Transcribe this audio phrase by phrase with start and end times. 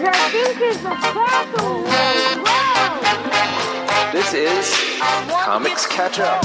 [0.00, 0.08] This
[4.32, 4.72] is
[5.44, 6.42] Comics Catch Up.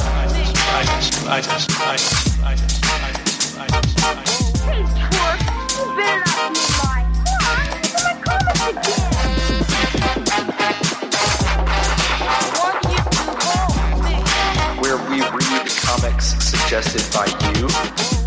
[14.82, 17.70] Where we read comics suggested by you,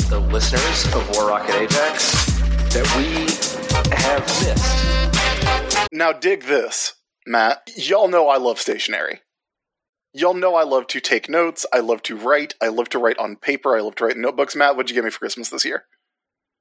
[0.09, 2.15] the listeners of War Rocket Ajax,
[2.73, 3.27] that we
[3.95, 5.18] have missed.
[5.93, 6.95] Now, dig this,
[7.27, 7.71] Matt.
[7.77, 9.21] Y'all know I love stationery.
[10.13, 11.67] Y'all know I love to take notes.
[11.73, 12.55] I love to write.
[12.61, 13.77] I love to write on paper.
[13.77, 14.57] I love to write in notebooks.
[14.57, 15.85] Matt, what'd you get me for Christmas this year?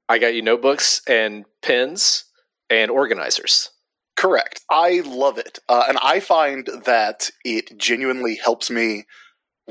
[0.08, 2.24] I got you notebooks and pens
[2.70, 3.70] and organizers.
[4.16, 4.60] Correct.
[4.70, 5.58] I love it.
[5.68, 9.04] Uh, and I find that it genuinely helps me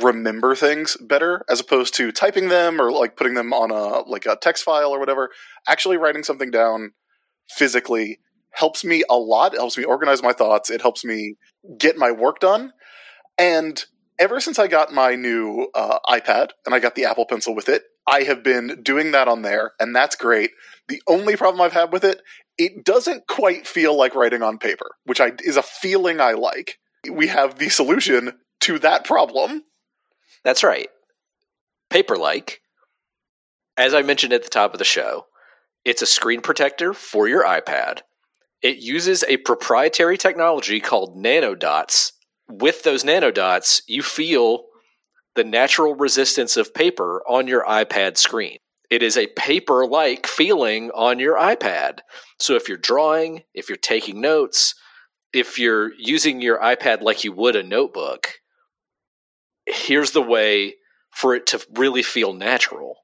[0.01, 4.25] remember things better as opposed to typing them or like putting them on a like
[4.25, 5.29] a text file or whatever.
[5.67, 6.93] Actually writing something down
[7.49, 8.19] physically
[8.51, 9.53] helps me a lot.
[9.53, 10.69] It helps me organize my thoughts.
[10.69, 11.35] It helps me
[11.77, 12.71] get my work done.
[13.37, 13.83] And
[14.19, 17.69] ever since I got my new uh, iPad and I got the Apple Pencil with
[17.69, 20.51] it, I have been doing that on there, and that's great.
[20.87, 22.21] The only problem I've had with it,
[22.57, 26.79] it doesn't quite feel like writing on paper, which I, is a feeling I like.
[27.11, 29.63] We have the solution to that problem.
[30.43, 30.87] That's right.
[31.89, 32.59] Paperlike.
[33.77, 35.25] as I mentioned at the top of the show,
[35.83, 38.01] it's a screen protector for your iPad.
[38.61, 42.11] It uses a proprietary technology called nanodots.
[42.49, 44.65] With those nanodots, you feel
[45.35, 48.57] the natural resistance of paper on your iPad screen.
[48.89, 51.99] It is a paper like feeling on your iPad.
[52.39, 54.73] So if you're drawing, if you're taking notes,
[55.33, 58.29] if you're using your iPad like you would a notebook,
[59.65, 60.75] here's the way
[61.11, 62.95] for it to really feel natural.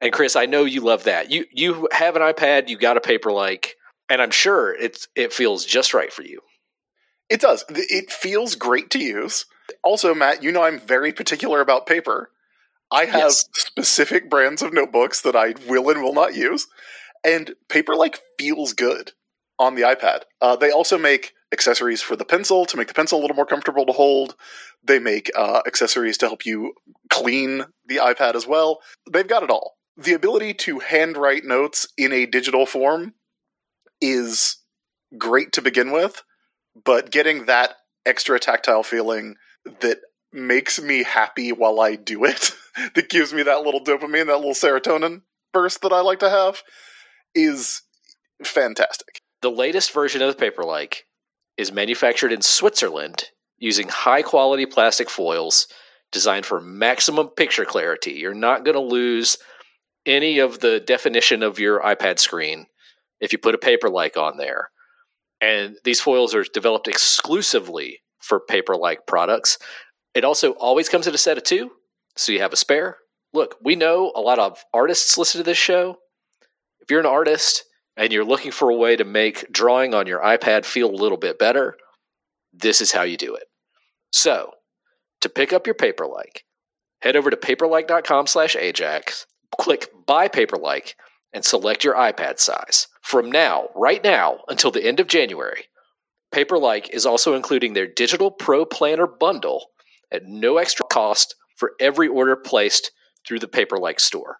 [0.00, 1.30] And Chris, I know you love that.
[1.30, 3.70] You you have an iPad, you got a Paperlike,
[4.08, 6.40] and I'm sure it's it feels just right for you.
[7.28, 7.64] It does.
[7.68, 9.46] It feels great to use.
[9.82, 12.30] Also, Matt, you know I'm very particular about paper.
[12.92, 13.48] I have Yes.
[13.56, 16.68] specific brands of notebooks that I will and will not use,
[17.24, 19.12] and Paperlike feels good
[19.58, 20.22] on the iPad.
[20.40, 23.46] Uh, they also make accessories for the pencil to make the pencil a little more
[23.46, 24.36] comfortable to hold.
[24.84, 26.74] They make uh, accessories to help you
[27.10, 28.80] clean the iPad as well.
[29.10, 29.76] They've got it all.
[29.96, 33.14] The ability to handwrite notes in a digital form
[34.00, 34.56] is
[35.16, 36.22] great to begin with,
[36.84, 37.74] but getting that
[38.04, 39.36] extra tactile feeling
[39.80, 39.98] that
[40.32, 42.52] makes me happy while I do it,
[42.94, 46.62] that gives me that little dopamine, that little serotonin burst that I like to have,
[47.34, 47.82] is
[48.44, 49.20] fantastic.
[49.42, 50.96] The latest version of the Paperlike
[51.56, 53.24] is manufactured in Switzerland
[53.58, 55.66] using high quality plastic foils
[56.12, 58.12] designed for maximum picture clarity.
[58.12, 59.38] You're not going to lose
[60.04, 62.66] any of the definition of your iPad screen
[63.20, 64.70] if you put a Paperlike on there.
[65.40, 69.58] And these foils are developed exclusively for Paperlike products.
[70.14, 71.70] It also always comes in a set of two,
[72.16, 72.98] so you have a spare.
[73.34, 75.98] Look, we know a lot of artists listen to this show.
[76.80, 77.64] If you're an artist
[77.96, 81.18] and you're looking for a way to make drawing on your iPad feel a little
[81.18, 81.76] bit better,
[82.52, 83.44] this is how you do it.
[84.12, 84.52] So,
[85.20, 86.44] to pick up your Paperlike,
[87.00, 89.26] head over to paperlike.com slash Ajax,
[89.58, 90.94] click Buy Paperlike,
[91.36, 92.88] and select your iPad size.
[93.02, 95.66] From now, right now, until the end of January,
[96.34, 99.66] Paperlike is also including their Digital Pro Planner bundle
[100.10, 102.90] at no extra cost for every order placed
[103.28, 104.38] through the Paperlike store.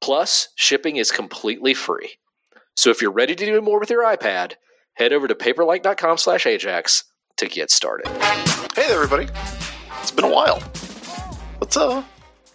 [0.00, 2.16] Plus, shipping is completely free.
[2.74, 4.54] So if you're ready to do more with your iPad,
[4.94, 7.04] head over to paperlike.com slash Ajax
[7.36, 8.08] to get started.
[8.74, 9.28] Hey there, everybody!
[10.00, 10.60] It's been a while.
[11.60, 12.02] Let's uh,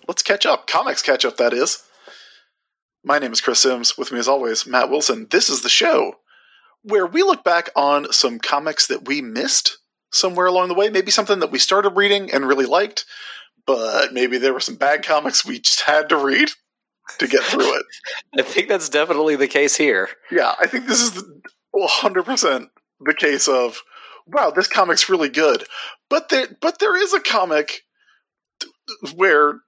[0.10, 0.68] let's catch up.
[0.68, 1.84] Comics catch up, that is.
[3.04, 3.98] My name is Chris Sims.
[3.98, 5.28] With me, as always, Matt Wilson.
[5.32, 6.16] This is the show
[6.84, 9.78] where we look back on some comics that we missed
[10.12, 10.90] somewhere along the way.
[10.90, 13.06] Maybe something that we started reading and really liked,
[13.66, 16.50] but maybe there were some bad comics we just had to read
[17.18, 17.86] to get through it.
[18.40, 20.10] I think that's definitely the case here.
[20.30, 21.42] Yeah, I think this is the,
[21.76, 23.82] 100% the case of
[24.28, 25.66] wow, this comic's really good.
[26.10, 27.82] But there but there is a comic
[29.16, 29.62] where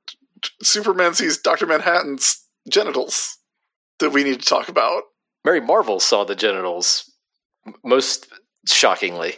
[0.61, 1.65] Superman sees Dr.
[1.65, 3.37] Manhattan's genitals
[3.99, 5.03] that we need to talk about.
[5.45, 7.11] Mary Marvel saw the genitals
[7.83, 8.27] most
[8.67, 9.35] shockingly.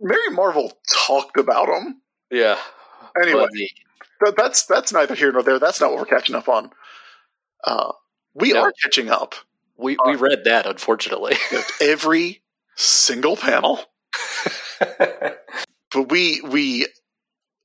[0.00, 0.72] Mary Marvel
[1.06, 2.00] talked about them.
[2.30, 2.58] Yeah.
[3.20, 3.70] Anyway, But the-
[4.22, 5.58] Th- that's that's neither here nor there.
[5.58, 6.70] That's not what we're catching up on.
[7.64, 7.92] Uh,
[8.34, 8.60] we No.
[8.60, 9.34] are catching up
[9.80, 11.34] we, we read that, unfortunately.
[11.80, 12.42] every
[12.76, 13.80] single panel.
[14.78, 16.86] but we we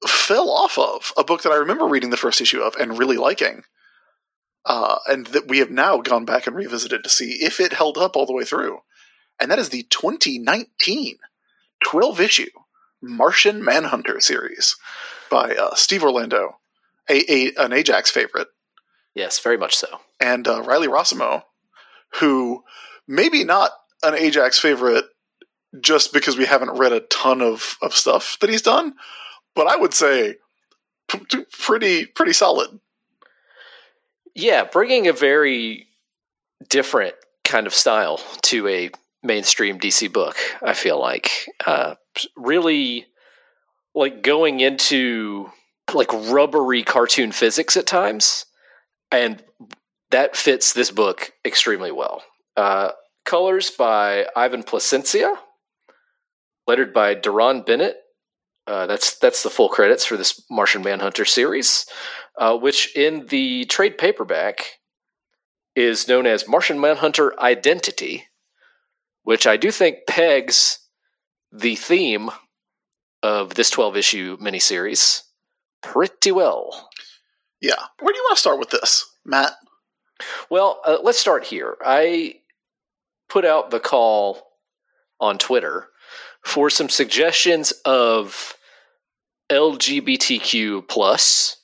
[0.08, 3.18] fell off of a book that I remember reading the first issue of and really
[3.18, 3.64] liking,
[4.66, 7.98] uh, and that we have now gone back and revisited to see if it held
[7.98, 8.80] up all the way through.
[9.40, 11.18] and that is the 2019
[11.84, 12.50] 12 issue
[13.02, 14.76] Martian Manhunter series
[15.30, 16.58] by uh, Steve Orlando,
[17.10, 18.48] a, a, an Ajax favorite,
[19.14, 19.88] Yes, very much so.
[20.20, 21.44] and uh, Riley Rossmo,
[22.20, 22.64] who
[23.08, 23.72] maybe not
[24.04, 25.06] an Ajax favorite
[25.80, 28.94] just because we haven't read a ton of, of stuff that he's done,
[29.56, 30.36] but I would say
[31.10, 32.80] p- p- pretty pretty solid.
[34.36, 35.88] Yeah, bringing a very
[36.70, 37.16] different
[37.46, 38.92] kind of style to a
[39.24, 40.36] mainstream DC book.
[40.62, 41.32] I feel like
[41.66, 41.96] uh,
[42.36, 43.06] really
[43.94, 45.50] like going into
[45.94, 48.46] like rubbery cartoon physics at times,
[49.12, 49.42] and
[50.12, 52.22] that fits this book extremely well.
[52.58, 52.92] Uh,
[53.24, 55.36] colors by Ivan Plascencia,
[56.68, 57.98] lettered by Deron Bennett.
[58.68, 61.86] Uh, that's that's the full credits for this Martian Manhunter series,
[62.38, 64.80] uh, which in the trade paperback
[65.76, 68.26] is known as Martian Manhunter Identity,
[69.24, 70.80] which I do think pegs
[71.52, 72.30] the theme
[73.24, 75.22] of this 12 issue miniseries
[75.82, 76.90] pretty well.
[77.62, 77.76] Yeah.
[78.00, 79.54] Where do you want to start with this, Matt?
[80.50, 81.78] Well, uh, let's start here.
[81.84, 82.36] I
[83.30, 84.44] put out the call
[85.20, 85.88] on Twitter
[86.44, 88.56] for some suggestions of
[89.50, 91.58] LGBTQ plus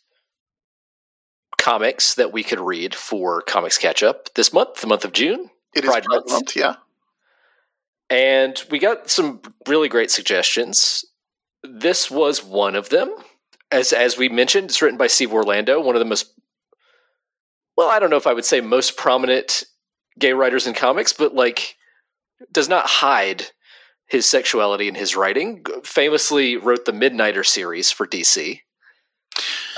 [1.62, 5.52] comics that we could read for Comics Catch Up this month, the month of June.
[5.76, 6.32] It is Pride Pride Month.
[6.32, 6.76] Month, yeah.
[8.10, 11.06] And we got some really great suggestions.
[11.64, 13.14] This was one of them.
[13.72, 16.34] As as we mentioned, it's written by Steve Orlando, one of the most
[17.78, 19.64] well, I don't know if I would say most prominent
[20.20, 21.76] gay writers in comics, but like
[22.52, 23.46] does not hide
[24.08, 25.64] his sexuality in his writing.
[25.84, 28.62] Famously wrote the Midnighter series for DC,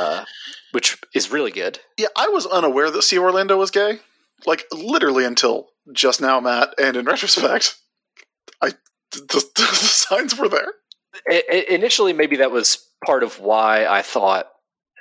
[0.04, 0.26] uh,
[0.72, 1.80] which is really good.
[1.98, 4.00] Yeah, I was unaware that Steve Orlando was gay.
[4.46, 6.70] Like, literally until just now, Matt.
[6.82, 7.76] And in retrospect,
[8.62, 8.70] I
[9.12, 10.74] the, the, the signs were there.
[11.30, 14.48] I- initially maybe that was part of why I thought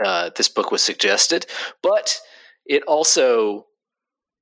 [0.04, 1.46] uh, this book was suggested,
[1.82, 2.18] but
[2.66, 3.66] it also,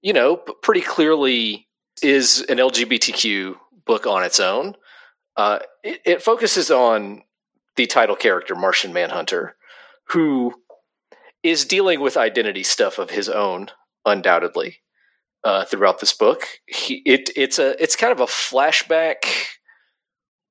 [0.02, 1.68] you know, pretty clearly
[2.02, 3.56] is an LGBTQ
[3.86, 4.74] book on its own.
[5.36, 7.22] Uh, it, it focuses on
[7.76, 9.56] the title character, Martian Manhunter,
[10.10, 10.54] who
[11.42, 13.68] is dealing with identity stuff of his own,
[14.04, 14.78] undoubtedly,
[15.44, 16.46] uh, throughout this book.
[16.66, 19.24] He, it, it's a it's kind of a flashback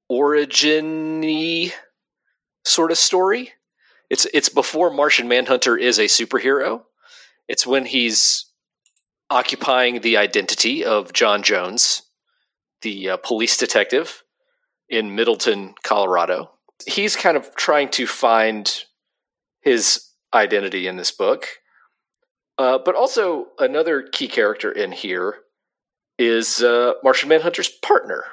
[0.09, 1.69] origin
[2.65, 3.51] sort of story.
[4.09, 6.83] It's it's before Martian Manhunter is a superhero.
[7.47, 8.45] It's when he's
[9.29, 12.03] occupying the identity of John Jones,
[12.81, 14.23] the uh, police detective
[14.89, 16.51] in Middleton, Colorado.
[16.87, 18.83] He's kind of trying to find
[19.61, 21.45] his identity in this book.
[22.57, 25.35] Uh, but also another key character in here
[26.17, 28.25] is uh, Martian Manhunter's partner,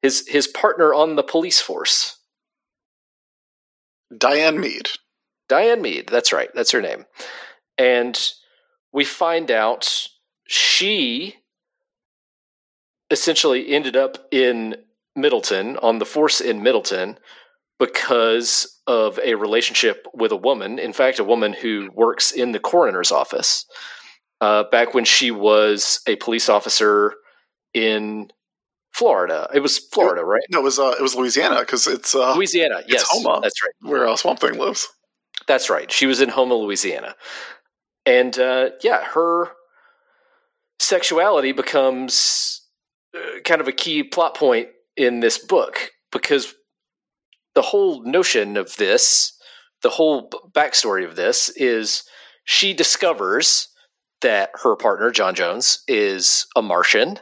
[0.00, 2.18] his his partner on the police force,
[4.16, 4.90] Diane Mead.
[5.48, 6.08] Diane Mead.
[6.08, 6.48] That's right.
[6.54, 7.04] That's her name.
[7.76, 8.18] And
[8.92, 10.08] we find out
[10.46, 11.36] she
[13.10, 14.76] essentially ended up in
[15.14, 17.18] Middleton on the force in Middleton
[17.78, 20.78] because of a relationship with a woman.
[20.78, 23.64] In fact, a woman who works in the coroner's office.
[24.40, 27.14] Uh, back when she was a police officer
[27.72, 28.30] in
[28.92, 30.42] Florida, it was Florida, right?
[30.50, 32.80] No, it was uh, it was Louisiana because it's uh, Louisiana.
[32.80, 33.40] it's Yes, Houma.
[33.42, 33.90] that's right.
[33.90, 34.86] where uh, Swamp Thing lives.
[35.46, 35.90] That's right.
[35.90, 37.16] She was in Houma, Louisiana.
[38.06, 39.48] And uh, yeah, her
[40.78, 42.60] sexuality becomes
[43.16, 46.54] uh, kind of a key plot point in this book because
[47.54, 49.32] the whole notion of this,
[49.82, 52.04] the whole backstory of this is
[52.44, 53.68] she discovers
[54.22, 57.18] that her partner, John Jones, is a Martian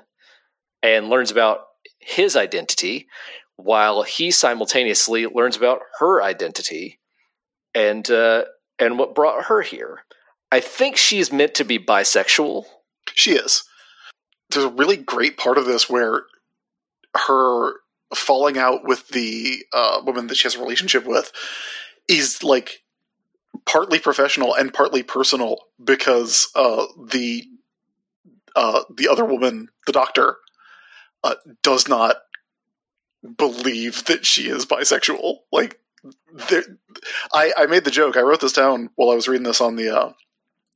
[0.83, 1.61] and learns about
[1.99, 3.09] his identity
[3.57, 6.99] while he simultaneously learns about her identity
[7.75, 8.45] and uh,
[8.79, 10.01] and what brought her here.
[10.51, 12.65] I think she's meant to be bisexual.
[13.15, 13.65] She is.
[14.51, 16.23] There's a really great part of this where
[17.27, 17.75] her
[18.15, 21.33] falling out with the uh, woman that she has a relationship with
[22.09, 22.83] is like
[23.65, 27.45] partly professional and partly personal because uh, the
[28.55, 30.37] uh, the other woman, the doctor,
[31.25, 32.17] uh, does not
[33.37, 35.39] believe that she is bisexual.
[35.51, 35.81] Like,
[37.33, 38.17] I I made the joke.
[38.17, 40.13] I wrote this down while I was reading this on the uh,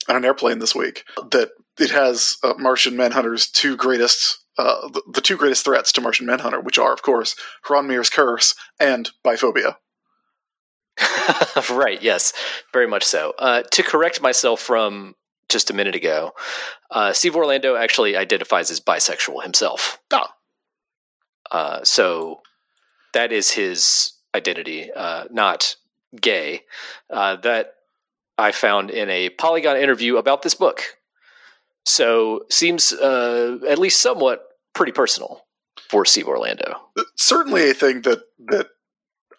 [0.08, 5.02] on an airplane this week that it has uh, Martian Manhunter's two greatest, uh, the,
[5.14, 7.36] the two greatest threats to Martian Manhunter, which are, of course,
[7.66, 9.76] H'ronmeer's curse and biphobia.
[11.70, 12.32] right, yes,
[12.72, 13.34] very much so.
[13.38, 15.14] Uh, to correct myself from
[15.48, 16.32] just a minute ago,
[16.90, 19.98] uh, Steve Orlando actually identifies as bisexual himself.
[20.12, 20.32] Ah.
[21.50, 22.40] Uh, so
[23.12, 25.76] that is his identity, uh, not
[26.20, 26.62] gay.
[27.10, 27.74] Uh, that
[28.38, 30.98] I found in a Polygon interview about this book.
[31.86, 35.46] So seems uh, at least somewhat pretty personal
[35.88, 36.74] for Steve Orlando.
[37.16, 38.66] Certainly a thing that that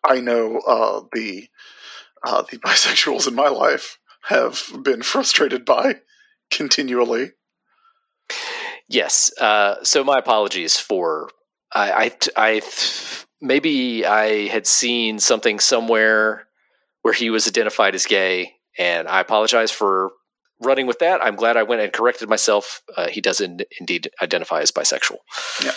[0.04, 1.48] I know uh, the
[2.24, 5.98] uh, the bisexuals in my life have been frustrated by
[6.50, 7.32] continually.
[8.90, 9.32] Yes.
[9.40, 11.30] Uh, so my apologies for
[11.74, 12.62] I, I, I
[13.42, 16.48] maybe I had seen something somewhere
[17.02, 20.12] where he was identified as gay, and I apologize for
[20.62, 21.24] running with that.
[21.24, 22.82] I'm glad I went and corrected myself.
[22.96, 25.18] Uh, he does in, indeed identify as bisexual.
[25.64, 25.74] Yeah.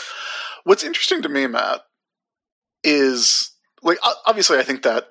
[0.65, 1.83] What's interesting to me, Matt,
[2.83, 5.09] is like obviously I think that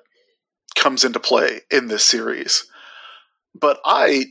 [0.76, 2.66] comes into play in this series.
[3.52, 4.26] But I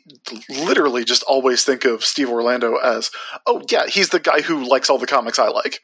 [0.50, 3.12] literally just always think of Steve Orlando as,
[3.46, 5.82] oh yeah, he's the guy who likes all the comics I like.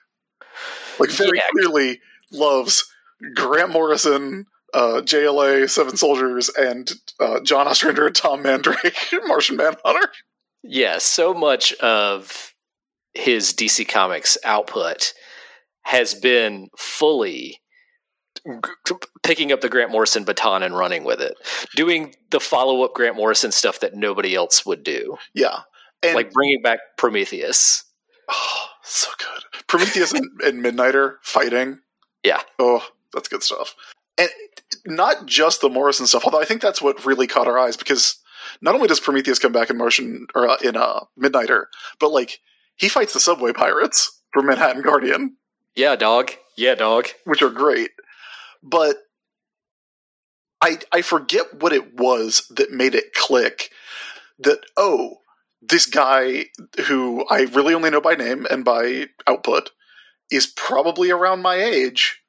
[1.00, 1.50] Like very yeah.
[1.52, 2.00] clearly
[2.32, 2.86] loves
[3.36, 4.46] Grant Morrison,
[4.76, 10.12] uh, JLA, Seven Soldiers, and uh, John Ostrander and Tom Mandrake, Martian Manhunter.
[10.64, 12.54] Yeah, so much of
[13.14, 15.14] his DC Comics output
[15.84, 17.62] has been fully
[19.24, 21.36] picking up the Grant Morrison baton and running with it,
[21.76, 25.18] doing the follow up Grant Morrison stuff that nobody else would do.
[25.34, 25.60] Yeah,
[26.04, 27.84] and like bringing back Prometheus.
[28.30, 29.66] Oh, so good.
[29.68, 31.80] Prometheus and, and Midnighter fighting.
[32.24, 32.42] Yeah.
[32.58, 33.76] Oh, that's good stuff.
[34.18, 34.30] And
[34.86, 38.18] not just the Morrison stuff, although I think that's what really caught our eyes because
[38.62, 41.66] not only does Prometheus come back in Martian or uh, in uh, Midnighter,
[42.00, 42.40] but like
[42.76, 45.38] he fights the subway pirates for Manhattan Guardian.
[45.76, 46.32] Yeah, dog.
[46.58, 47.08] Yeah, dog.
[47.26, 47.92] Which are great
[48.66, 48.98] but
[50.60, 53.70] I I forget what it was that made it click
[54.40, 55.20] that oh
[55.62, 56.46] this guy
[56.88, 59.70] who I really only know by name and by output
[60.32, 62.20] is probably around my age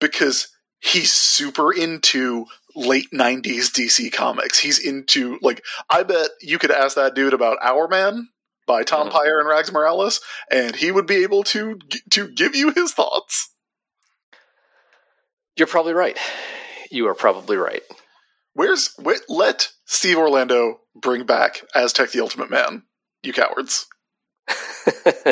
[0.00, 0.48] because
[0.80, 4.58] he's super into late 90s DC comics.
[4.58, 8.28] He's into like I bet you could ask that dude about Hourman
[8.66, 9.16] by Tom mm-hmm.
[9.16, 10.20] Peyer and Rags Morales
[10.50, 11.78] and he would be able to
[12.10, 13.52] to give you his thoughts.
[15.56, 16.18] You're probably right.
[16.90, 17.82] You are probably right.
[18.54, 22.82] Where's where, let Steve Orlando bring back Aztec the Ultimate Man?
[23.22, 23.86] You cowards.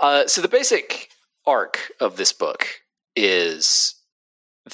[0.00, 1.10] uh, so the basic
[1.46, 2.66] arc of this book
[3.14, 3.95] is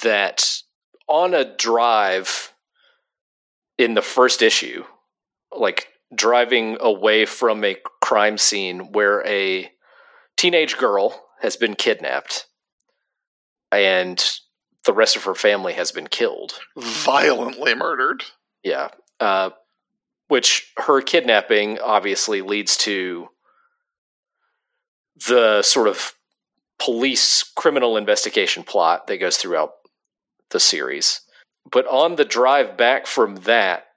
[0.01, 0.61] that
[1.07, 2.53] on a drive
[3.77, 4.83] in the first issue,
[5.55, 9.69] like driving away from a crime scene where a
[10.37, 12.47] teenage girl has been kidnapped
[13.71, 14.39] and
[14.85, 18.23] the rest of her family has been killed, violently murdered.
[18.63, 19.51] Yeah, uh,
[20.27, 23.27] which her kidnapping obviously leads to
[25.27, 26.13] the sort of
[26.79, 29.71] police criminal investigation plot that goes throughout
[30.53, 31.19] the series.
[31.69, 33.87] But on the drive back from that,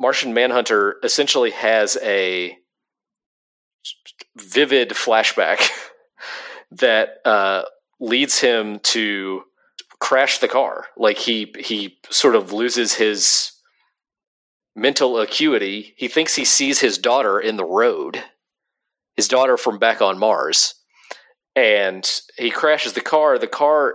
[0.00, 2.56] Martian Manhunter essentially has a
[4.36, 5.68] vivid flashback
[6.70, 7.62] that uh,
[8.00, 9.42] leads him to
[9.98, 10.86] crash the car.
[10.96, 13.52] Like he he sort of loses his
[14.74, 15.94] mental acuity.
[15.96, 18.22] He thinks he sees his daughter in the road,
[19.16, 20.74] his daughter from back on Mars,
[21.54, 23.38] and he crashes the car.
[23.38, 23.94] The car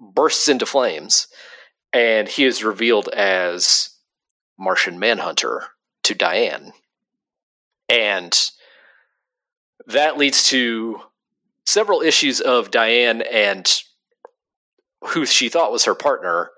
[0.00, 1.28] bursts into flames,
[1.92, 3.90] and he is revealed as
[4.58, 5.64] Martian Manhunter
[6.04, 6.72] to Diane,
[7.88, 8.50] and
[9.86, 11.00] that leads to
[11.64, 13.80] several issues of Diane and
[15.08, 16.50] who she thought was her partner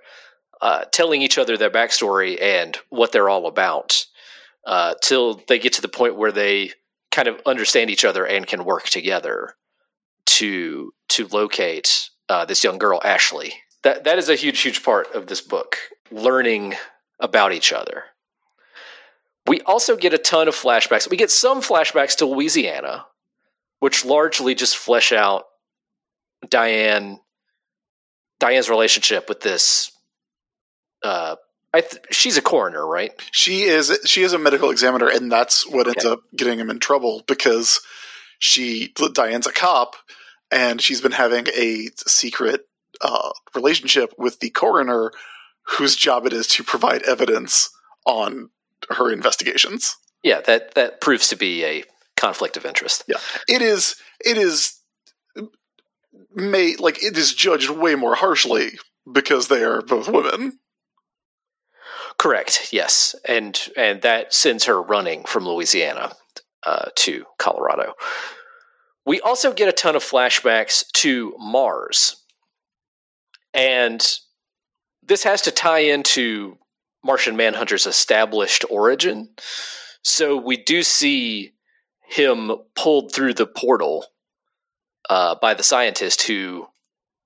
[0.61, 4.05] uh, telling each other their backstory and what they're all about
[4.67, 6.73] uh, till they get to the point where they
[7.11, 9.55] kind of understand each other and can work together
[10.27, 13.55] to to locate uh, this young girl Ashley.
[13.83, 15.77] That that is a huge huge part of this book,
[16.11, 16.75] learning
[17.21, 18.05] about each other.
[19.47, 21.09] We also get a ton of flashbacks.
[21.11, 23.07] We get some flashbacks to Louisiana,
[23.81, 25.47] which largely just flesh out
[26.49, 27.19] Diane
[28.41, 29.91] Diane's relationship with this.
[31.03, 31.37] Uh,
[31.73, 33.13] I th- she's a coroner, right?
[33.33, 33.97] She is.
[34.05, 35.91] She is a medical examiner, and that's what okay.
[35.91, 37.81] ends up getting him in trouble because
[38.39, 39.97] she Diane's a cop,
[40.51, 42.63] and she's been having a secret
[43.01, 45.13] uh, relationship with the coroner,
[45.63, 47.71] whose job it is to provide evidence
[48.07, 48.51] on
[48.91, 49.97] her investigations.
[50.23, 51.85] Yeah, that that proves to be a
[52.17, 53.05] conflict of interest.
[53.07, 53.97] Yeah, it is.
[54.25, 54.75] It is.
[56.35, 58.71] May like it is judged way more harshly
[59.11, 60.59] because they are both women.
[62.19, 62.71] Correct.
[62.73, 66.13] Yes, and and that sends her running from Louisiana
[66.65, 67.95] uh, to Colorado.
[69.09, 72.23] We also get a ton of flashbacks to Mars.
[73.55, 74.07] And
[75.03, 76.59] this has to tie into
[77.03, 79.31] Martian Manhunter's established origin.
[80.03, 81.55] So we do see
[82.07, 84.05] him pulled through the portal
[85.09, 86.67] uh, by the scientist who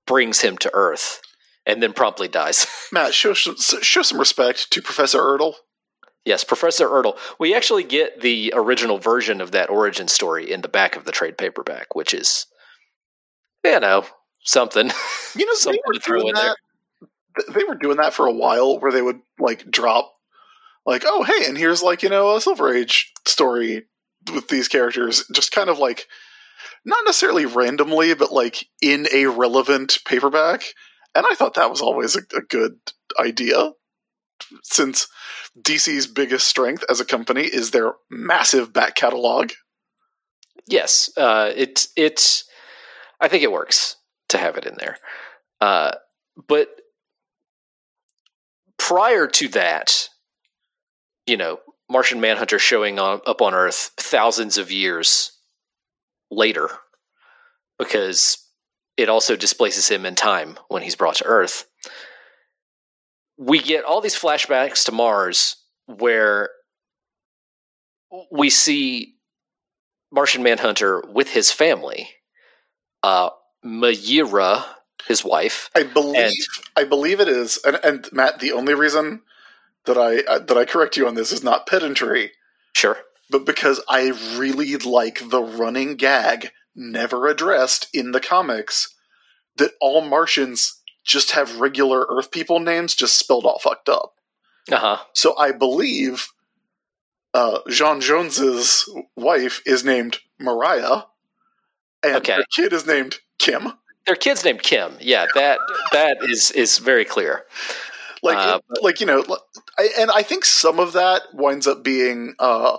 [0.07, 1.19] brings him to Earth
[1.65, 2.65] and then promptly dies.
[2.93, 5.55] Matt, show show some respect to Professor Erdel.
[6.25, 7.17] Yes, Professor Erdel.
[7.39, 11.11] We actually get the original version of that origin story in the back of the
[11.11, 12.45] trade paperback, which is,
[13.63, 14.05] you know,
[14.43, 14.89] something.
[15.35, 16.57] You know, they Something were to throw doing in that.
[17.37, 20.13] th- They were doing that for a while, where they would like drop,
[20.85, 23.85] like, oh, hey, and here's like you know a Silver Age story
[24.33, 26.07] with these characters, just kind of like,
[26.85, 30.63] not necessarily randomly, but like in a relevant paperback.
[31.15, 32.73] And I thought that was always a, a good
[33.19, 33.71] idea,
[34.63, 35.07] since
[35.59, 39.51] DC's biggest strength as a company is their massive back catalog.
[40.67, 42.45] Yes, uh, it's it's.
[43.19, 43.95] I think it works
[44.29, 44.97] to have it in there,
[45.61, 45.91] uh,
[46.47, 46.69] but
[48.77, 50.09] prior to that,
[51.25, 51.59] you know,
[51.89, 55.31] Martian Manhunter showing on, up on Earth thousands of years
[56.31, 56.69] later,
[57.77, 58.37] because
[58.97, 61.65] it also displaces him in time when he's brought to Earth.
[63.45, 66.49] We get all these flashbacks to Mars where
[68.31, 69.15] we see
[70.11, 72.09] Martian Manhunter with his family.
[73.01, 73.29] Uh,
[73.65, 74.63] Mayira,
[75.07, 75.69] his wife.
[75.75, 76.33] I believe And-
[76.75, 78.39] I believe it is, and, and Matt.
[78.39, 79.21] The only reason
[79.85, 82.31] that I uh, that I correct you on this is not pedantry,
[82.73, 82.97] Sure.
[83.29, 84.07] but because I
[84.37, 88.93] really like the running gag, never addressed in the comics,
[89.57, 94.13] that all Martians just have regular Earth people names, just spelled all fucked up.
[94.71, 94.97] Uh huh.
[95.13, 96.27] So I believe
[97.33, 101.03] uh, Jean Jones's wife is named Mariah,
[102.03, 102.33] and Okay.
[102.35, 103.73] her kid is named Kim.
[104.05, 104.97] Their kid's named Kim.
[104.99, 105.59] Yeah, that
[105.93, 107.45] that is is very clear.
[108.21, 109.23] like Uh, like you know
[109.77, 112.77] I, and i think some of that winds up being uh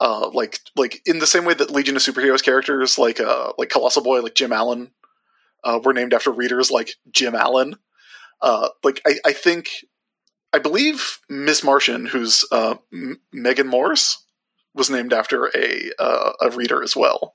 [0.00, 3.68] uh like like in the same way that legion of superheroes characters like uh like
[3.68, 4.90] colossal boy like jim allen
[5.64, 7.76] uh were named after readers like jim allen
[8.42, 9.68] uh like i i think
[10.52, 14.24] i believe miss martian who's uh M- megan morse
[14.74, 17.34] was named after a uh, a reader as well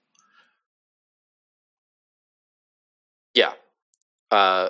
[3.33, 3.53] Yeah.
[4.31, 4.69] Uh,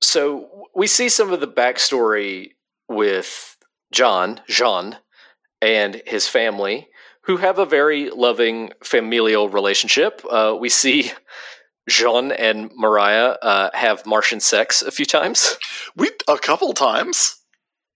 [0.00, 2.52] so we see some of the backstory
[2.88, 3.56] with
[3.92, 4.96] John, Jean,
[5.60, 6.88] and his family,
[7.22, 10.22] who have a very loving familial relationship.
[10.30, 11.10] Uh, we see
[11.88, 15.56] Jean and Mariah uh, have Martian sex a few times.
[15.96, 17.36] we a couple times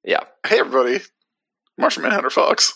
[0.05, 0.24] Yeah.
[0.46, 1.00] hey everybody
[1.79, 2.74] martian manhunter fox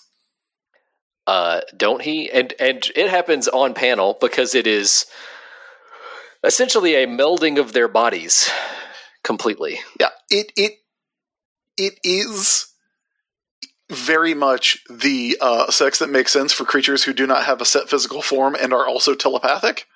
[1.27, 2.31] uh, don't he?
[2.31, 5.07] And and it happens on panel because it is
[6.43, 8.51] essentially a melding of their bodies
[9.23, 9.81] completely.
[9.99, 10.73] Yeah, it it
[11.77, 12.67] it is
[13.91, 17.65] very much the uh, sex that makes sense for creatures who do not have a
[17.65, 19.87] set physical form and are also telepathic.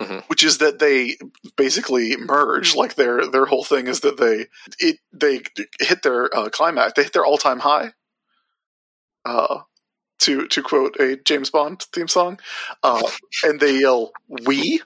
[0.00, 0.24] Mhm.
[0.28, 1.16] Which is that they
[1.56, 2.74] basically merge.
[2.74, 4.46] Like their their whole thing is that they
[4.78, 5.42] it they
[5.80, 6.92] hit their uh, climax.
[6.94, 7.92] They hit their all time high.
[9.24, 9.60] Uh,
[10.20, 12.38] to to quote a James Bond theme song,
[12.82, 13.02] uh,
[13.42, 14.80] and they yell "we,"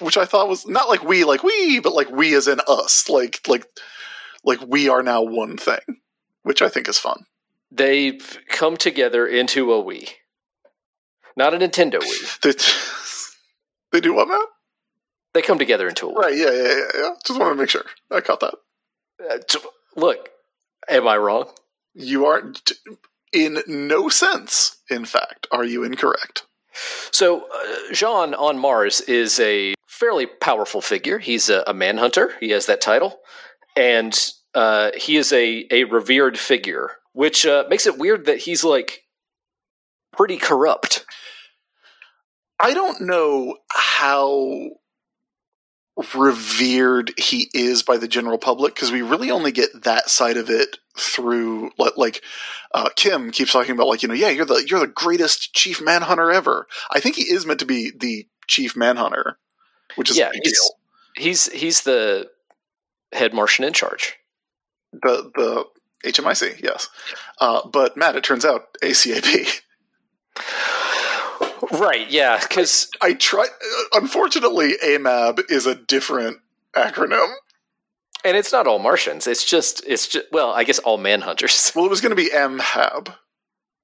[0.00, 3.08] which I thought was not like we like we, but like we as in us,
[3.08, 3.66] like like
[4.44, 6.00] like we are now one thing,
[6.42, 7.24] which I think is fun.
[7.70, 8.18] They
[8.48, 10.08] come together into a "we,"
[11.36, 12.98] not a Nintendo Wii.
[13.92, 14.46] They, do what, Matt?
[15.34, 16.14] They come together into a.
[16.14, 16.36] Right?
[16.36, 17.10] Yeah, yeah, yeah, yeah.
[17.24, 18.54] Just wanted to make sure I caught that.
[19.22, 19.58] Uh, t-
[19.96, 20.30] look,
[20.88, 21.48] am I wrong?
[21.94, 22.42] You are
[23.32, 26.44] in no sense, in fact, are you incorrect?
[27.10, 31.18] So, uh, Jean on Mars is a fairly powerful figure.
[31.18, 32.32] He's a, a manhunter.
[32.40, 33.20] He has that title,
[33.76, 34.18] and
[34.54, 39.02] uh, he is a a revered figure, which uh, makes it weird that he's like
[40.12, 41.04] pretty corrupt.
[42.60, 44.70] I don't know how
[46.14, 50.48] revered he is by the general public because we really only get that side of
[50.48, 52.22] it through like, like
[52.74, 55.82] uh, Kim keeps talking about like you know yeah you're the you're the greatest chief
[55.82, 56.66] manhunter ever.
[56.90, 59.38] I think he is meant to be the chief manhunter,
[59.96, 60.70] which is yeah, he's,
[61.16, 62.30] he's he's the
[63.12, 64.16] head Martian in charge.
[64.92, 65.64] The the
[66.10, 66.88] HMIC yes,
[67.40, 69.60] uh, but Matt, it turns out ACAB.
[71.70, 72.10] Right?
[72.10, 73.46] Yeah, because I try.
[73.92, 76.38] Unfortunately, AMAB is a different
[76.74, 77.32] acronym.
[78.24, 79.26] and it's not all Martians.
[79.26, 81.72] It's just it's just well, I guess all manhunters.
[81.76, 83.14] Well, it was going to be MHAB.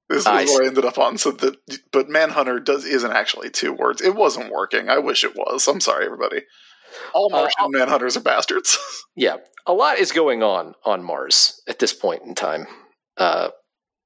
[0.09, 1.17] This I is what I ended up on.
[1.19, 1.55] So that,
[1.91, 4.01] but Manhunter does isn't actually two words.
[4.01, 4.89] It wasn't working.
[4.89, 5.67] I wish it was.
[5.67, 6.41] I'm sorry, everybody.
[7.13, 8.77] All Uh, Martian Manhunters are bastards.
[9.15, 12.67] Yeah, a lot is going on on Mars at this point in time.
[13.17, 13.49] Uh,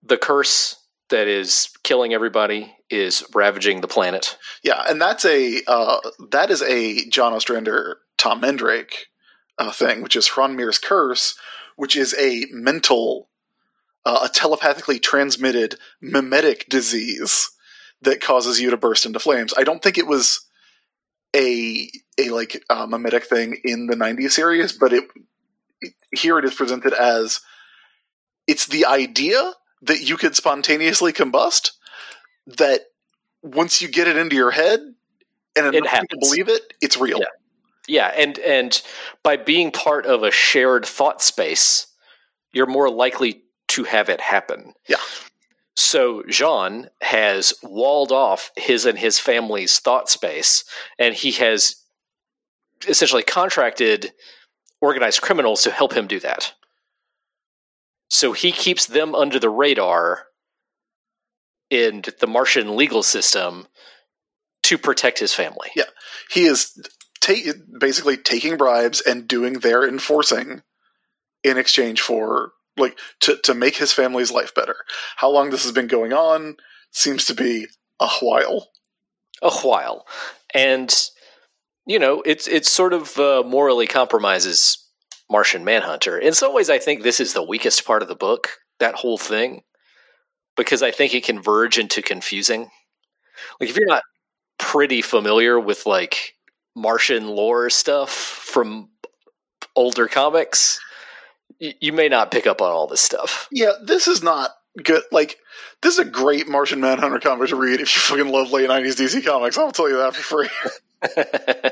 [0.01, 0.75] the curse
[1.09, 4.37] that is killing everybody is ravaging the planet.
[4.63, 5.99] yeah, and that's a uh,
[6.31, 9.07] that is a John Ostrander, Tom Mandrake
[9.57, 11.35] uh, thing, which is H'ronmeer's curse,
[11.75, 13.29] which is a mental,
[14.05, 17.49] uh, a telepathically transmitted mimetic disease
[18.01, 19.53] that causes you to burst into flames.
[19.57, 20.45] I don't think it was
[21.35, 25.05] a a like uh, mimetic thing in the '90s series, but it
[26.13, 27.41] here it is presented as
[28.47, 31.71] it's the idea that you could spontaneously combust
[32.47, 32.81] that
[33.41, 34.79] once you get it into your head
[35.55, 37.19] and enough people believe it, it's real.
[37.19, 37.25] Yeah.
[37.87, 38.81] Yeah, and and
[39.23, 41.87] by being part of a shared thought space,
[42.53, 44.73] you're more likely to have it happen.
[44.87, 44.97] Yeah.
[45.75, 50.63] So Jean has walled off his and his family's thought space,
[50.97, 51.75] and he has
[52.87, 54.13] essentially contracted
[54.79, 56.53] organized criminals to help him do that.
[58.09, 60.27] So he keeps them under the radar
[61.69, 63.67] in the Martian legal system
[64.63, 65.69] to protect his family.
[65.75, 65.83] Yeah.
[66.29, 66.77] He is
[67.19, 70.61] ta- basically taking bribes and doing their enforcing
[71.43, 74.75] in exchange for like to to make his family's life better.
[75.17, 76.55] How long this has been going on
[76.91, 77.67] seems to be
[77.99, 78.69] a while.
[79.41, 80.05] a while,
[80.53, 80.93] and
[81.85, 84.77] you know it's it's sort of uh, morally compromises
[85.29, 86.17] Martian Manhunter.
[86.17, 88.57] In some ways, I think this is the weakest part of the book.
[88.79, 89.63] That whole thing,
[90.57, 92.69] because I think it can verge into confusing.
[93.59, 94.03] Like if you're not
[94.59, 96.35] pretty familiar with like
[96.75, 98.89] Martian lore stuff from
[99.75, 100.79] older comics,
[101.61, 103.47] y- you may not pick up on all this stuff.
[103.51, 104.51] Yeah, this is not
[104.83, 105.03] good.
[105.11, 105.37] Like
[105.81, 108.95] this is a great Martian Manhunter comic to read if you fucking love late nineties
[108.97, 109.57] DC comics.
[109.57, 110.49] I'll tell you that for free.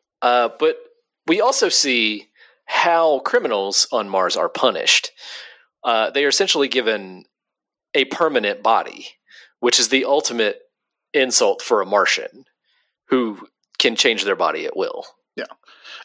[0.22, 0.76] uh, but
[1.26, 2.28] we also see
[2.64, 5.10] how criminals on Mars are punished.
[5.84, 7.24] Uh, they are essentially given
[7.94, 9.08] a permanent body,
[9.60, 10.60] which is the ultimate
[11.12, 12.44] insult for a Martian
[13.08, 13.46] who
[13.78, 15.04] can change their body at will.
[15.36, 15.44] Yeah.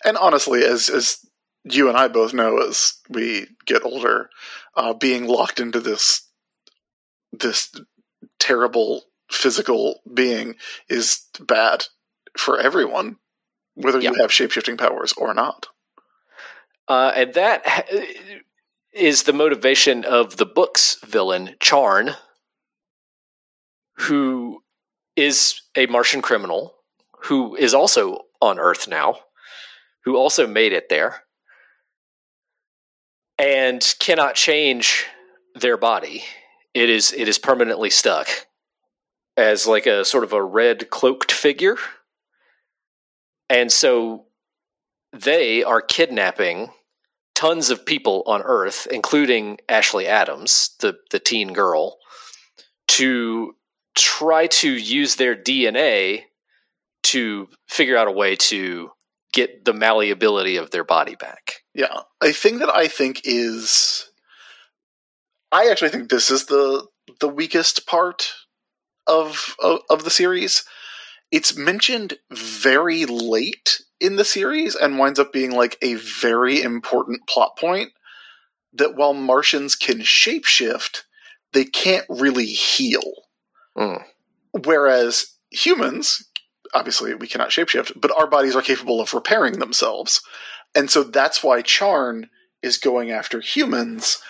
[0.04, 1.26] And honestly, as as
[1.64, 4.30] you and I both know, as we get older,
[4.76, 6.28] uh, being locked into this
[7.32, 7.72] this
[8.40, 10.56] terrible physical being
[10.90, 11.86] is bad
[12.38, 13.18] for everyone,
[13.76, 15.68] whether you have shapeshifting powers or not.
[16.88, 17.84] Uh, and that ha-
[18.98, 22.16] is the motivation of the book's villain, Charn,
[23.98, 24.64] who
[25.16, 26.74] is a Martian criminal
[27.24, 29.16] who is also on Earth now,
[30.06, 31.24] who also made it there,
[33.38, 35.06] and cannot change
[35.56, 36.24] their body.
[36.74, 38.28] It is it is permanently stuck
[39.36, 41.78] as like a sort of a red cloaked figure.
[43.50, 44.26] And so
[45.14, 46.70] they are kidnapping
[47.38, 52.00] tons of people on Earth, including Ashley Adams, the, the teen girl,
[52.88, 53.56] to
[53.94, 56.24] try to use their DNA
[57.04, 58.90] to figure out a way to
[59.34, 61.62] get the malleability of their body back.
[61.76, 64.10] Yeah, a thing that I think is,
[65.52, 66.88] I actually think this is the
[67.20, 68.34] the weakest part
[69.06, 70.66] of of, of the series.
[71.32, 77.28] It's mentioned very late in the series and winds up being like a very important
[77.28, 77.92] plot point.
[78.74, 81.04] That while Martians can shapeshift,
[81.54, 83.14] they can't really heal.
[83.78, 84.04] Mm.
[84.66, 86.24] Whereas humans,
[86.74, 90.22] obviously, we cannot shapeshift, but our bodies are capable of repairing themselves.
[90.76, 92.30] And so that's why Charn
[92.62, 94.22] is going after humans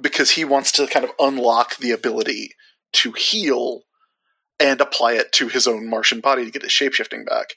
[0.00, 2.50] because he wants to kind of unlock the ability
[2.92, 3.82] to heal
[4.60, 7.54] and apply it to his own Martian body to get his shapeshifting back.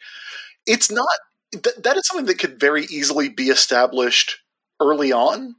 [0.66, 1.08] It's not
[1.52, 4.40] th- that is something that could very easily be established
[4.80, 5.56] early on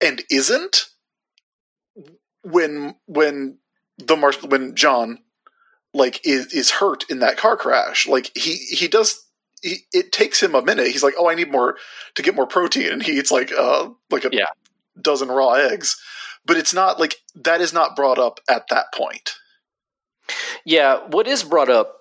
[0.00, 0.86] and isn't
[2.42, 3.58] when when
[3.98, 5.18] the Mar- when John
[5.94, 8.06] like is is hurt in that car crash.
[8.06, 9.24] Like he he does
[9.62, 10.88] he, it takes him a minute.
[10.88, 11.76] He's like oh i need more
[12.14, 12.92] to get more protein.
[12.92, 14.46] And he eats like uh like a Yeah.
[15.00, 15.96] dozen raw eggs.
[16.44, 19.34] But it's not like that is not brought up at that point.
[20.64, 21.98] Yeah, what is brought up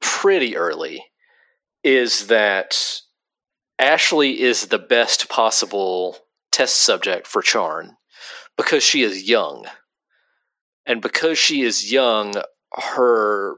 [0.00, 1.04] pretty early
[1.84, 3.00] is that
[3.78, 6.18] Ashley is the best possible
[6.50, 7.90] test subject for Charn
[8.56, 9.66] because she is young.
[10.86, 12.34] And because she is young,
[12.72, 13.56] her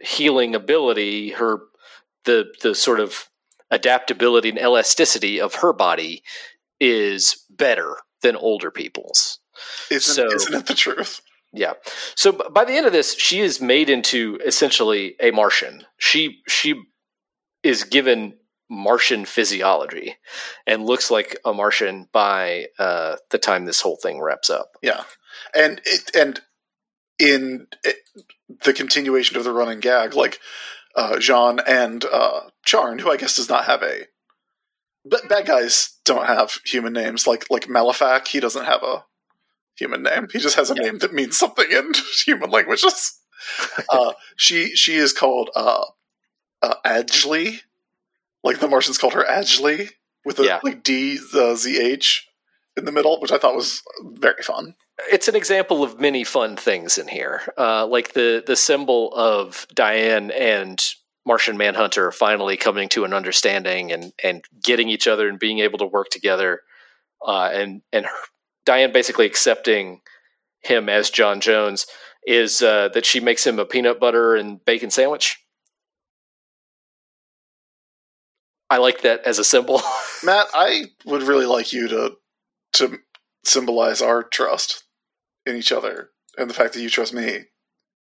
[0.00, 1.60] healing ability, her
[2.24, 3.28] the the sort of
[3.70, 6.22] adaptability and elasticity of her body
[6.80, 9.38] is better than older people's.
[9.90, 11.20] Isn't, So- isn't it the truth?
[11.52, 11.74] Yeah.
[12.14, 15.84] So by the end of this, she is made into essentially a Martian.
[15.98, 16.74] She she
[17.62, 18.34] is given
[18.68, 20.16] Martian physiology
[20.66, 24.72] and looks like a Martian by uh, the time this whole thing wraps up.
[24.82, 25.04] Yeah,
[25.54, 26.40] and it, and
[27.18, 27.96] in it,
[28.64, 30.40] the continuation of the running gag, like
[30.96, 34.06] uh, Jean and uh, Charn, who I guess does not have a.
[35.04, 37.26] But bad guys don't have human names.
[37.26, 39.04] Like like Malefac, he doesn't have a
[39.76, 40.28] human name.
[40.32, 41.92] He just has a name that means something in
[42.24, 43.18] human languages.
[43.90, 45.84] uh, she she is called uh,
[46.62, 46.74] uh,
[48.44, 49.90] like the Martians called her Adjli
[50.24, 50.60] with a Yeah.
[50.62, 52.28] like D uh, Z H
[52.76, 54.74] in the middle, which I thought was very fun.
[55.10, 59.66] It's an example of many fun things in here, uh, like the the symbol of
[59.74, 60.82] Diane and
[61.26, 65.78] Martian Manhunter finally coming to an understanding and and getting each other and being able
[65.78, 66.60] to work together,
[67.26, 68.12] uh, and and her,
[68.64, 70.00] Diane basically accepting
[70.60, 71.86] him as John Jones
[72.24, 75.38] is uh, that she makes him a peanut butter and bacon sandwich.
[78.72, 79.82] I like that as a symbol.
[80.24, 82.16] Matt, I would really like you to
[82.74, 82.98] to
[83.44, 84.84] symbolize our trust
[85.44, 86.08] in each other
[86.38, 87.40] and the fact that you trust me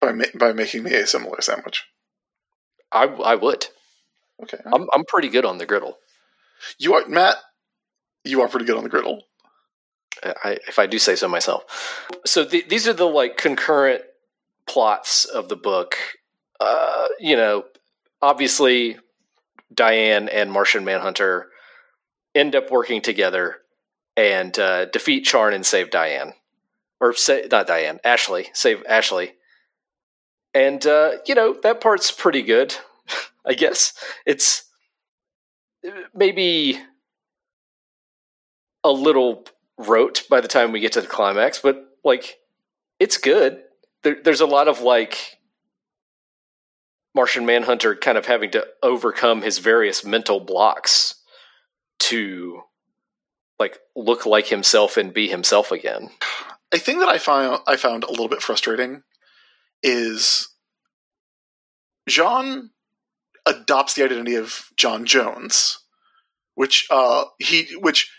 [0.02, 1.86] by ma- by making me a similar sandwich.
[2.92, 3.68] I I would.
[4.42, 5.96] Okay, I'm I'm pretty good on the griddle.
[6.78, 7.36] you are Matt.
[8.24, 9.22] You are pretty good on the griddle.
[10.22, 12.06] I, if I do say so myself.
[12.26, 14.02] So th- these are the like concurrent
[14.68, 15.96] plots of the book.
[16.60, 17.64] Uh, you know,
[18.20, 18.98] obviously,
[19.72, 21.48] Diane and Martian Manhunter
[22.34, 23.58] end up working together
[24.16, 26.32] and uh, defeat Charn and save Diane,
[27.00, 29.32] or say not Diane, Ashley, save Ashley.
[30.52, 32.74] And uh, you know that part's pretty good,
[33.46, 33.94] I guess.
[34.26, 34.64] It's
[35.86, 36.78] uh, maybe
[38.82, 39.44] a little
[39.78, 42.38] rote by the time we get to the climax, but like
[42.98, 43.62] it's good.
[44.02, 45.38] There, there's a lot of like
[47.14, 51.16] Martian Manhunter kind of having to overcome his various mental blocks
[51.98, 52.62] to
[53.58, 56.10] like look like himself and be himself again.
[56.72, 59.02] A thing that I found I found a little bit frustrating
[59.82, 60.48] is
[62.08, 62.70] Jean
[63.46, 65.78] adopts the identity of John Jones,
[66.54, 68.10] which uh he which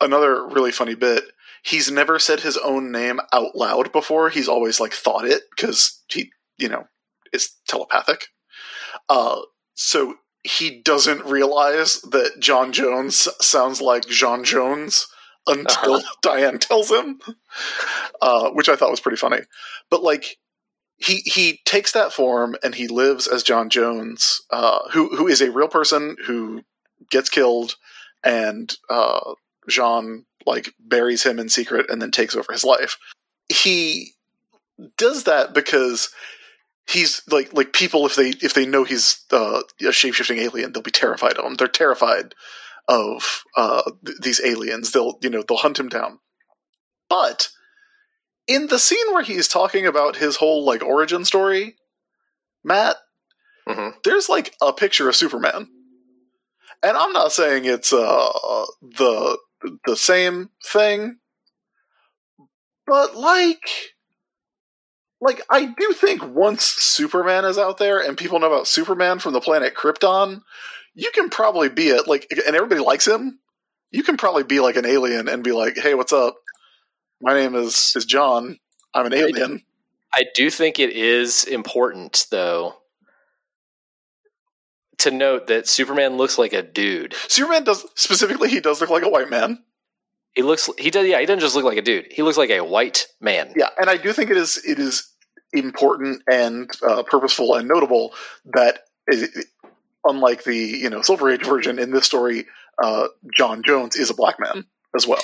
[0.00, 1.24] another really funny bit.
[1.62, 4.30] He's never said his own name out loud before.
[4.30, 6.86] He's always like thought it because he you know
[7.36, 8.28] is telepathic.
[9.08, 9.40] Uh,
[9.74, 15.06] so he doesn't realize that John Jones sounds like John Jones
[15.46, 16.14] until Uh-huh.
[16.22, 17.20] Diane tells him,
[18.20, 19.40] uh, which I thought was pretty funny.
[19.90, 20.38] But like,
[20.98, 25.40] he he takes that form and he lives as John Jones, uh, who who is
[25.42, 26.62] a real person who
[27.10, 27.76] gets killed,
[28.24, 29.34] and uh,
[29.68, 32.96] Jean like buries him in secret and then takes over his life.
[33.48, 34.12] He
[34.96, 36.10] does that because
[36.88, 40.82] he's like like people if they if they know he's uh, a shapeshifting alien they'll
[40.82, 41.54] be terrified of him.
[41.54, 42.34] They're terrified
[42.88, 44.92] of uh, th- these aliens.
[44.92, 46.20] They'll you know they'll hunt him down.
[47.08, 47.48] But
[48.46, 51.76] in the scene where he's talking about his whole like origin story
[52.64, 52.96] matt
[53.68, 53.94] Mhm.
[54.04, 55.68] there's like a picture of superman.
[56.82, 59.38] And i'm not saying it's uh the
[59.84, 61.16] the same thing
[62.86, 63.68] but like
[65.20, 69.32] like I do think once Superman is out there and people know about Superman from
[69.32, 70.42] the planet Krypton,
[70.94, 73.38] you can probably be it like and everybody likes him.
[73.90, 76.36] You can probably be like an alien and be like, "Hey, what's up?
[77.20, 78.58] My name is is John.
[78.92, 79.62] I'm an alien."
[80.14, 82.76] I do think it is important though
[84.98, 87.14] to note that Superman looks like a dude.
[87.28, 89.62] Superman does specifically he does look like a white man.
[90.36, 92.12] He looks he does yeah, he doesn't just look like a dude.
[92.12, 93.54] He looks like a white man.
[93.56, 95.10] Yeah, and I do think it is it is
[95.54, 98.12] important and uh, purposeful and notable
[98.52, 99.26] that i
[100.04, 102.46] unlike the you know Silver Age version in this story,
[102.82, 105.22] uh, John Jones is a black man as well.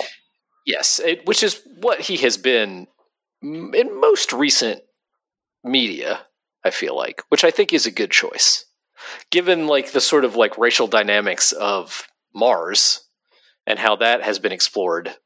[0.64, 2.86] Yes, it, which is what he has been
[3.42, 4.80] in most recent
[5.62, 6.20] media.
[6.64, 8.64] I feel like, which I think is a good choice,
[9.30, 13.02] given like the sort of like racial dynamics of Mars
[13.66, 15.16] and how that has been explored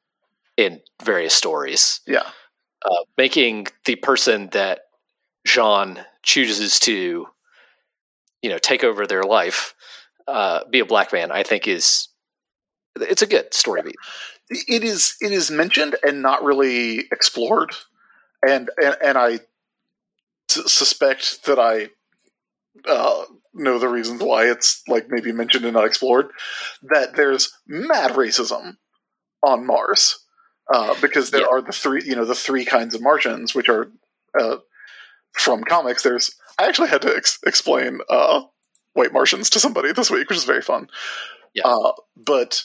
[0.56, 2.00] in various stories.
[2.06, 2.22] Yeah,
[2.84, 4.82] Uh, making the person that
[5.46, 7.28] Jean chooses to,
[8.42, 9.74] you know, take over their life,
[10.28, 12.08] uh, be a black man, I think is
[13.00, 13.96] it's a good story beat.
[14.50, 17.72] it is it is mentioned and not really explored,
[18.46, 19.40] and and, and I
[20.50, 21.90] s- suspect that I
[22.88, 23.24] uh,
[23.56, 26.28] know the reasons why it's like maybe mentioned and not explored.
[26.82, 28.76] That there's mad racism
[29.42, 30.18] on Mars.
[30.72, 31.46] uh, because there Yeah.
[31.52, 33.92] are the three, you know, the three kinds of Martians, which are
[34.38, 34.56] uh,
[35.32, 36.02] from comics.
[36.02, 38.42] There's I actually had to ex- explain uh,
[38.94, 40.88] white Martians to somebody this week, which is very fun.
[41.54, 41.68] Yeah.
[41.68, 42.64] Uh, but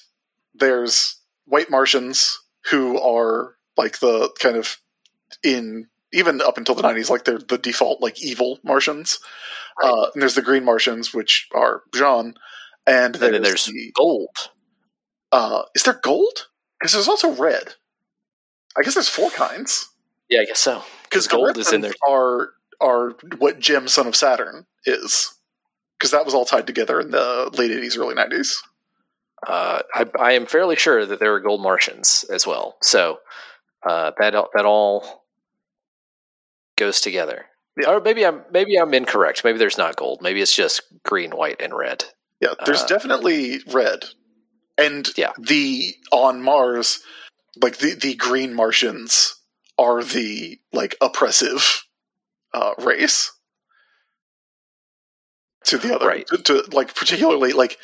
[0.56, 2.40] there's white Martians
[2.72, 4.78] who are like the kind of
[5.44, 9.20] in even up until the 90s like they're the default like evil martians
[9.82, 9.90] Right.
[9.90, 12.36] uh, and there's the green martians which are jean
[12.88, 14.36] and And then there's, there's the, gold.
[15.32, 16.48] uh, is there gold
[16.80, 17.76] because there's also red
[18.78, 19.90] i guess there's four kinds
[20.30, 20.84] Yeah, I guess so.
[21.04, 21.94] because gold is in there.
[22.08, 25.34] are are what J'emm son of saturn is
[26.00, 28.56] because that was all tied together in the late 80s early 90s
[29.48, 32.78] Uh, I, I am fairly sure that there are gold Martians as well.
[32.82, 33.20] So
[33.88, 35.26] uh, that that all
[36.78, 37.46] goes together.
[37.88, 39.44] Or maybe I'm maybe I'm incorrect.
[39.44, 40.22] Maybe there's not gold.
[40.22, 42.04] Maybe it's just green, white, and red.
[42.42, 44.06] Yeah, there's Uh, definitely red,
[44.78, 45.32] and Yeah.
[45.38, 47.02] the on Mars,
[47.62, 49.36] like the the green Martians
[49.78, 51.86] are the like oppressive
[52.54, 53.32] uh, race
[55.66, 56.28] to the other, Right.
[56.28, 57.78] to, to like particularly like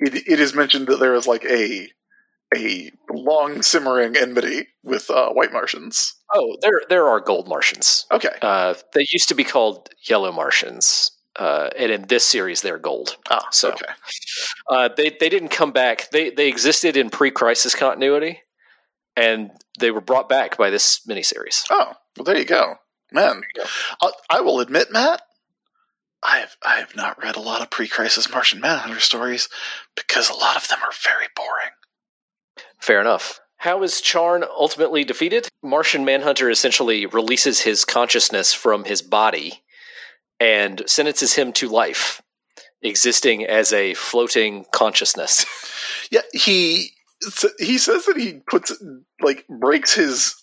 [0.00, 1.88] it, it is mentioned that there is like a
[2.56, 6.14] a long simmering enmity with uh, white Martians.
[6.36, 8.06] Oh, there there are gold Martians.
[8.10, 12.78] Okay, Uh, they used to be called yellow Martians, uh, and in this series they're
[12.78, 13.16] gold.
[13.30, 13.92] ah, so- okay,
[14.68, 16.10] Uh, they they didn't come back.
[16.10, 18.42] They they existed in pre-crisis continuity,
[19.16, 21.64] and they were brought back by this miniseries.
[21.70, 22.76] oh well, there you go,
[23.12, 23.42] man.
[23.54, 23.68] you go.
[24.02, 25.22] I, I will admit, Matt,
[26.22, 29.48] I have I have not read a lot of pre-crisis Martian Manhunter stories
[29.94, 31.72] because a lot of them are very boring.
[32.80, 33.40] Fair enough.
[33.64, 35.48] How is Charn ultimately defeated?
[35.62, 39.62] Martian Manhunter essentially releases his consciousness from his body
[40.38, 42.20] and sentences him to life,
[42.82, 45.46] existing as a floating consciousness.
[46.10, 46.90] Yeah, he
[47.58, 48.70] he says that he puts
[49.22, 50.34] like breaks his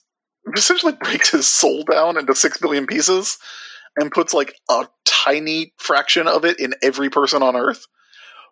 [0.57, 3.37] essentially breaks his soul down into six billion pieces
[3.97, 7.85] and puts like a tiny fraction of it in every person on Earth,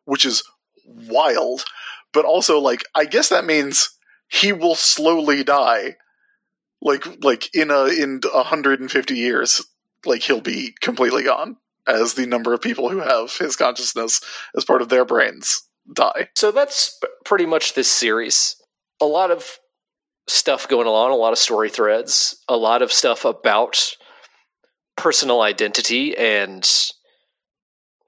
[0.05, 0.43] which is
[0.85, 1.63] wild.
[2.13, 3.89] But also, like, I guess that means
[4.29, 5.97] he will slowly die.
[6.81, 9.65] Like, like in a in hundred and fifty years,
[10.05, 14.21] like he'll be completely gone as the number of people who have his consciousness
[14.55, 15.61] as part of their brains
[15.93, 16.29] die.
[16.35, 18.55] So that's pretty much this series.
[19.01, 19.59] A lot of
[20.27, 23.95] stuff going on, a lot of story threads, a lot of stuff about
[24.95, 26.69] personal identity and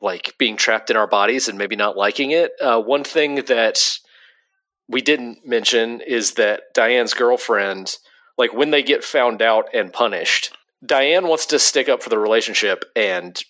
[0.02, 2.52] like being trapped in our bodies and maybe not liking it.
[2.62, 3.98] Uh, one thing that
[4.92, 7.98] we didn't mention is that Diane's girlfriend,
[8.38, 12.20] like when they get found out and punished, Diane wants to stick up for the
[12.20, 13.42] relationship, and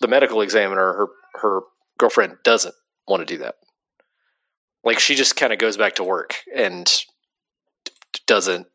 [0.00, 1.06] the medical examiner, her
[1.40, 1.60] her
[1.98, 2.74] girlfriend, doesn't
[3.08, 3.54] want to do that.
[4.84, 6.84] Like she just kind of goes back to work and
[7.84, 7.92] d-
[8.26, 8.66] doesn't,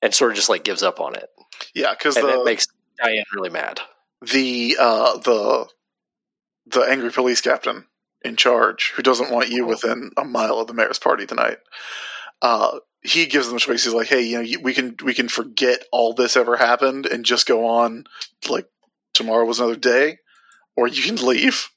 [0.00, 1.28] and sort of just like gives up on it,
[1.74, 2.66] Yeah, because that makes
[3.02, 3.80] Diane really mad.
[4.22, 5.66] the uh, the
[6.66, 7.84] the angry police captain
[8.24, 11.58] in charge who doesn't want you within a mile of the mayor's party tonight.
[12.42, 13.84] Uh, he gives them a choice.
[13.84, 17.24] He's like, "Hey, you know, we can we can forget all this ever happened and
[17.24, 18.04] just go on
[18.48, 18.66] like
[19.12, 20.18] tomorrow was another day,
[20.76, 21.68] or you can leave."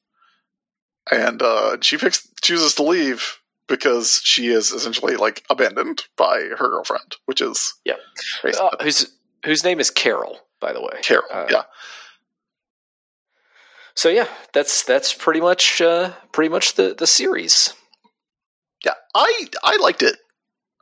[1.11, 6.69] And uh, she picks chooses to leave because she is essentially like abandoned by her
[6.69, 7.95] girlfriend, which is Yeah.
[8.43, 9.11] Uh, whose
[9.45, 10.99] whose name is Carol, by the way.
[11.01, 11.25] Carol.
[11.31, 11.63] uh, yeah,
[13.97, 17.73] So yeah, that's that's pretty much uh, pretty much the the series.
[18.85, 20.17] Yeah, I I liked it.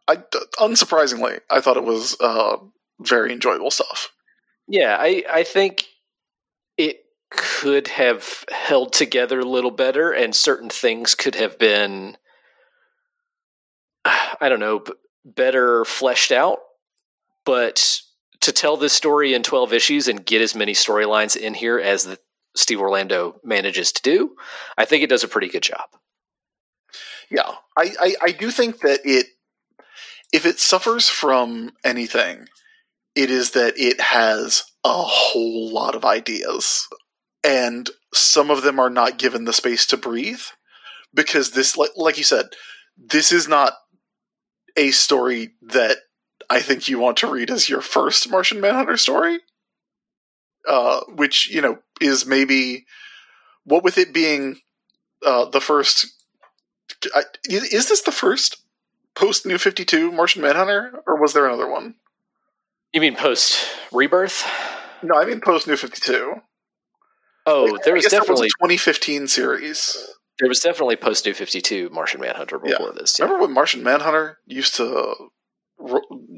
[0.05, 0.17] I
[0.59, 2.57] unsurprisingly, I thought it was uh,
[2.99, 4.11] very enjoyable stuff.
[4.67, 5.85] Yeah, I I think
[6.77, 6.97] it
[7.31, 12.17] could have held together a little better, and certain things could have been,
[14.05, 14.83] I don't know,
[15.23, 16.59] better fleshed out.
[17.45, 18.01] But
[18.41, 22.03] to tell this story in twelve issues and get as many storylines in here as
[22.03, 22.19] the,
[22.55, 24.35] Steve Orlando manages to do,
[24.77, 25.89] I think it does a pretty good job.
[27.29, 29.27] Yeah, I, I I do think that it
[30.31, 32.47] if it suffers from anything,
[33.15, 36.87] it is that it has a whole lot of ideas,
[37.43, 40.41] and some of them are not given the space to breathe
[41.13, 42.47] because this, like, like you said,
[42.97, 43.73] this is not
[44.75, 45.97] a story that
[46.49, 49.39] I think you want to read as your first Martian Manhunter story.
[50.67, 52.85] Uh, which you know is maybe
[53.65, 54.57] what with it being
[55.25, 56.07] uh, the first.
[57.13, 58.57] I, is is this the first
[59.15, 61.95] post New Fifty Two Martian Manhunter, or was there another one?
[62.93, 63.57] You mean post
[63.91, 64.45] rebirth?
[65.03, 66.35] No, I mean post New Fifty Two.
[67.45, 69.95] Oh, there was definitely 2015 series.
[70.39, 73.19] there was definitely post New Fifty Two Martian Manhunter before this.
[73.19, 73.25] Yeah.
[73.25, 75.13] Remember when Martian Manhunter used to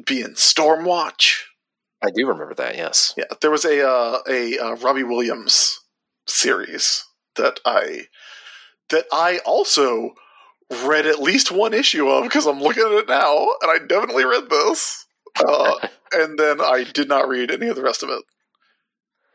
[0.05, 1.43] be in Stormwatch.
[2.03, 2.75] I do remember that.
[2.75, 3.13] Yes.
[3.17, 5.79] Yeah, there was a uh, a uh, Robbie Williams
[6.27, 8.03] series that I
[8.89, 10.11] that I also
[10.83, 14.25] read at least one issue of because I'm looking at it now, and I definitely
[14.25, 15.05] read this.
[15.39, 15.75] Uh,
[16.11, 18.23] and then I did not read any of the rest of it.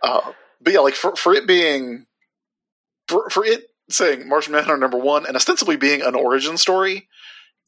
[0.02, 2.06] Uh, but yeah, like for for it being
[3.08, 7.08] for for it saying Martian Manhunter number one and ostensibly being an origin story,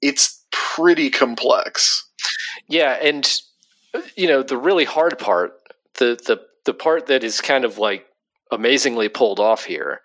[0.01, 2.09] it's pretty complex.
[2.69, 3.41] Yeah, and
[4.17, 5.53] you know the really hard part,
[5.99, 8.07] the the the part that is kind of like
[8.51, 10.01] amazingly pulled off here,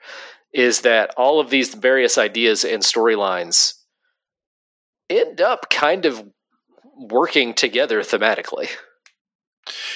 [0.53, 3.73] is that all of these various ideas and storylines
[5.09, 6.23] end up kind of
[6.97, 8.69] working together thematically.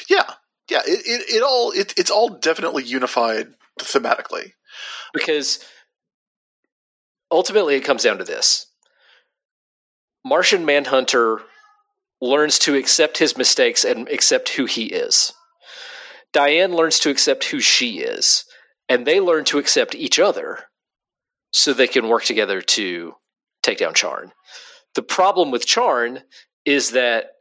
[0.09, 0.29] Yeah,
[0.69, 3.47] yeah, it it, it all it, it's all definitely unified
[3.79, 4.51] thematically.
[5.13, 5.59] because
[7.31, 8.67] ultimately it comes down to this
[10.25, 11.41] Martian Manhunter
[12.23, 15.33] learns to accept his mistakes and accept who he is.
[16.31, 18.45] Diane learns to accept who she is,
[18.87, 20.59] and they learn to accept each other
[21.51, 23.13] so they can work together to
[23.61, 24.31] take down Charn.
[24.95, 26.21] The problem with Charn
[26.65, 27.31] is that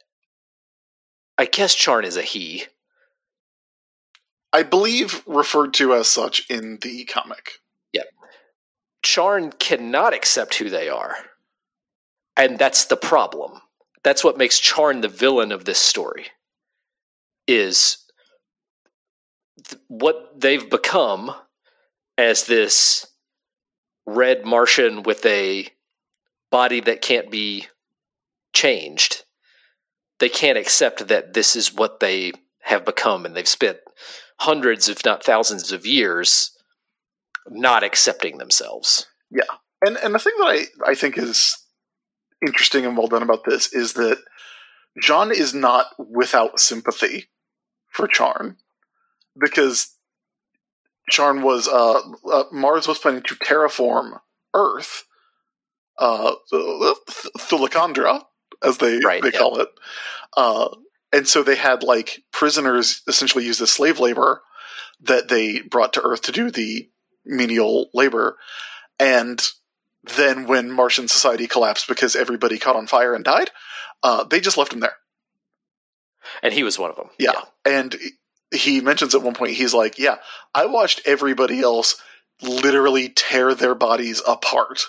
[1.39, 2.65] I guess Charn is a he.
[4.53, 7.53] I believe referred to as such in the comic.
[7.93, 8.07] Yep.
[9.03, 11.15] Charn cannot accept who they are.
[12.37, 13.61] And that's the problem.
[14.05, 16.27] That's what makes Charn the villain of this story.
[17.47, 17.99] Is
[19.65, 21.35] th- what they've become
[22.19, 23.07] as this
[24.07, 25.67] red Martian with a
[26.51, 27.67] body that can't be
[28.53, 29.25] changed.
[30.19, 32.33] They can't accept that this is what they
[32.63, 33.79] have become, and they've spent
[34.39, 36.51] hundreds, if not thousands, of years
[37.49, 39.07] not accepting themselves.
[39.31, 39.43] Yeah,
[39.81, 41.57] and and the thing that I, I think is
[42.47, 44.19] interesting and well done about this is that
[45.01, 47.31] John is not without sympathy
[47.89, 48.57] for Charn
[49.39, 49.97] because
[51.11, 54.21] Charn was uh, uh Mars was planning to terraform
[54.55, 55.05] Earth,
[55.99, 58.23] uh, Thulicandra,
[58.63, 59.39] as they Right, they yeah.
[59.39, 59.69] call it,
[60.37, 60.69] uh,
[61.13, 64.43] and so they had like prisoners essentially used as slave labor
[65.01, 66.89] that they brought to Earth to do the
[67.25, 68.37] menial labor,
[68.99, 69.43] and
[70.05, 73.51] then when Martian society collapsed because everybody caught on fire and died,
[74.03, 74.97] uh, they just left him there.
[76.43, 77.11] And he was one of them.
[77.19, 77.41] Yeah.
[77.65, 77.97] And
[78.53, 80.17] he mentions at one point, he's like, Yeah,
[80.55, 82.01] I watched everybody else
[82.43, 84.85] literally tear their bodies apart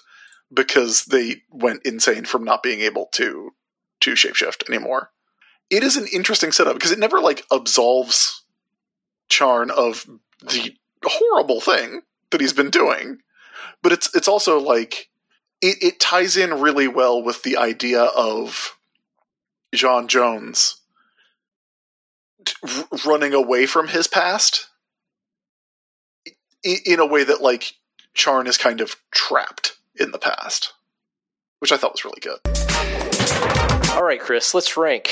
[0.54, 3.52] because they went insane from not being able to
[4.02, 5.12] to shapeshift anymore.
[5.70, 8.44] It is an interesting setup because it never like absolves
[9.30, 10.06] Charn of
[10.42, 12.02] the horrible thing
[12.32, 13.20] that he's been doing.
[13.82, 15.10] But it's it's also like
[15.62, 18.78] it, it ties in really well with the idea of
[19.74, 20.78] John Jones
[23.06, 24.68] running away from his past
[26.64, 27.74] in, in a way that like
[28.14, 30.74] Charn is kind of trapped in the past,
[31.60, 32.40] which I thought was really good.
[33.92, 35.10] All right, Chris, let's rank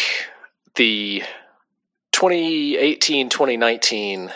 [0.76, 1.24] the
[2.12, 4.32] 2018 2019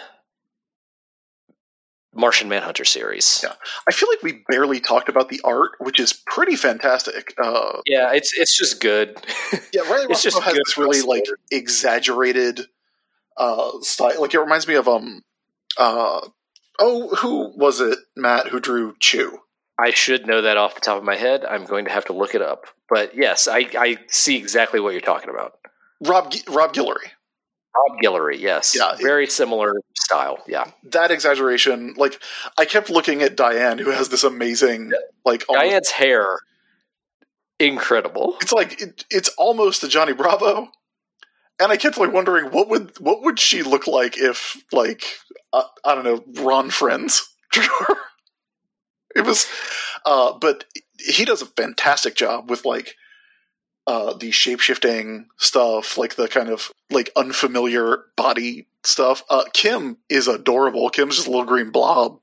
[2.16, 3.42] Martian Manhunter series.
[3.44, 3.54] Yeah.
[3.88, 7.34] I feel like we barely talked about the art, which is pretty fantastic.
[7.38, 9.18] Uh, Yeah, it's it's just good.
[9.74, 12.62] yeah, Riley It's just has good this really like exaggerated
[13.38, 14.22] uh, style.
[14.22, 15.24] Like it reminds me of um,
[15.78, 16.22] uh,
[16.80, 17.98] oh, who was it?
[18.16, 19.40] Matt who drew Chew.
[19.78, 21.44] I should know that off the top of my head.
[21.44, 22.66] I'm going to have to look it up.
[22.90, 25.56] But yes, I, I see exactly what you're talking about.
[26.06, 27.10] Rob Rob Guillory.
[27.76, 28.74] Rob Guillory, yes.
[28.78, 29.74] Yeah, it- Very similar
[30.06, 30.38] style.
[30.48, 30.72] Yeah.
[30.84, 32.22] That exaggeration, like
[32.58, 34.92] I kept looking at Diane, who has this amazing,
[35.26, 36.26] like almost- Diane's hair,
[37.60, 38.38] incredible.
[38.42, 40.70] it's like it, it's almost a Johnny Bravo,
[41.60, 45.04] and I kept like wondering what would what would she look like if like
[45.52, 47.22] uh, I don't know Ron Frenz.
[49.16, 49.48] It was,
[50.06, 50.66] uh, but
[51.00, 52.96] he does a fantastic job with like
[53.88, 59.24] uh, the shapeshifting stuff, like the kind of like unfamiliar body stuff.
[59.30, 60.90] Uh, Kim is adorable.
[60.90, 62.20] Kim's just a little green blob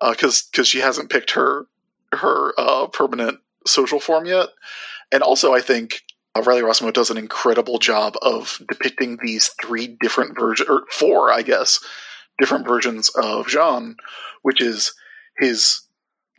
[0.00, 1.66] because because she hasn't picked her
[2.12, 4.48] her uh, permanent social form yet.
[5.12, 6.02] And also, I think
[6.34, 11.32] uh, Riley Rossmo does an incredible job of depicting these three different versions, or four,
[11.32, 11.80] I guess,
[12.38, 13.96] different versions of Jean,
[14.42, 14.94] which is
[15.38, 15.82] his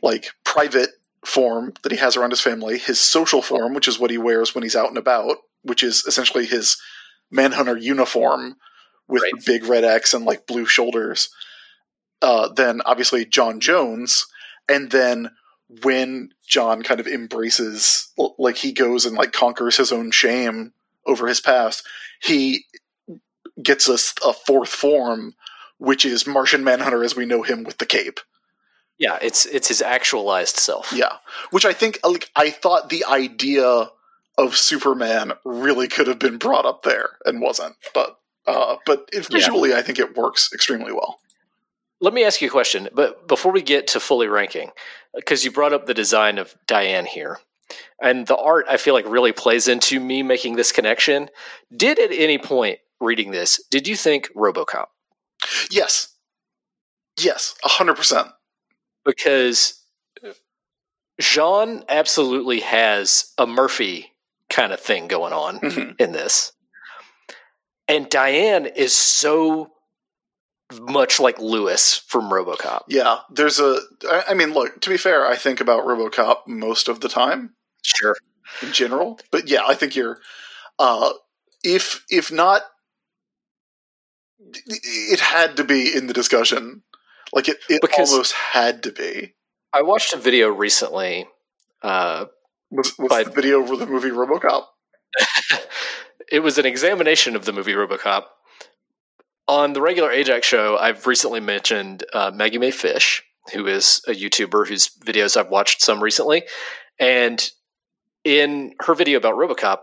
[0.02, 0.90] like private
[1.26, 4.54] form that he has around his family, his social form, which is what he wears
[4.56, 6.78] when he's out and about, which is essentially his
[7.30, 8.56] manhunter uniform
[9.08, 9.34] with Right.
[9.46, 11.30] big red X and like blue shoulders.
[12.22, 14.26] Uh, then obviously John Jones,
[14.70, 15.32] and then
[15.84, 20.74] when John kind of embraces, like he goes and like conquers his own shame
[21.06, 21.86] over his past,
[22.22, 22.66] he
[23.62, 25.34] gets us a fourth form,
[25.78, 28.20] which is Martian Manhunter as we know him with the cape.
[29.02, 30.94] Yeah, it's it's his actualized self.
[30.94, 31.14] Yeah,
[31.50, 33.90] which I think like I thought the idea
[34.38, 39.28] of Superman really could have been brought up there and wasn't, but uh, but it,
[39.32, 39.40] Yeah.
[39.40, 41.20] visually I think it works extremely well.
[42.00, 44.70] Let me ask you a question, but before we get to fully ranking,
[45.16, 47.40] because you brought up the design of Diane here,
[48.00, 51.30] and the art, I feel like really plays into me making this connection.
[51.76, 54.86] Did at any point reading this, did you think RoboCop?
[55.72, 56.10] Yes,
[57.20, 58.28] yes, hundred percent.
[59.06, 59.84] Because
[61.20, 64.12] Jean absolutely has a Murphy
[64.50, 66.00] kind of thing going on Mhm.
[66.00, 66.52] in this,
[67.88, 69.72] and Diane is so
[70.80, 72.84] much like Lewis from RoboCop.
[72.88, 73.82] Yeah, there's a
[74.28, 74.80] I mean, look.
[74.82, 78.16] To be fair, I think about RoboCop most of the time Sure.
[78.62, 80.22] in general, but yeah, I think you're.
[80.80, 81.14] Uh,
[81.64, 82.64] if if not,
[84.40, 86.84] it had to be in the discussion.
[87.34, 89.34] Like it, it Because- almost had to be.
[89.74, 91.28] I watched a video recently.
[91.82, 92.26] Uh,
[92.72, 94.66] Was, was But- the video for the movie RoboCop?
[96.32, 98.24] it was an examination of the movie RoboCop.
[99.48, 104.12] On the regular Ajax show, I've recently mentioned uh, Maggie Mae Fish, who is a
[104.12, 106.44] YouTuber whose videos I've watched some recently.
[107.00, 107.50] And
[108.24, 109.80] in her video about RoboCop,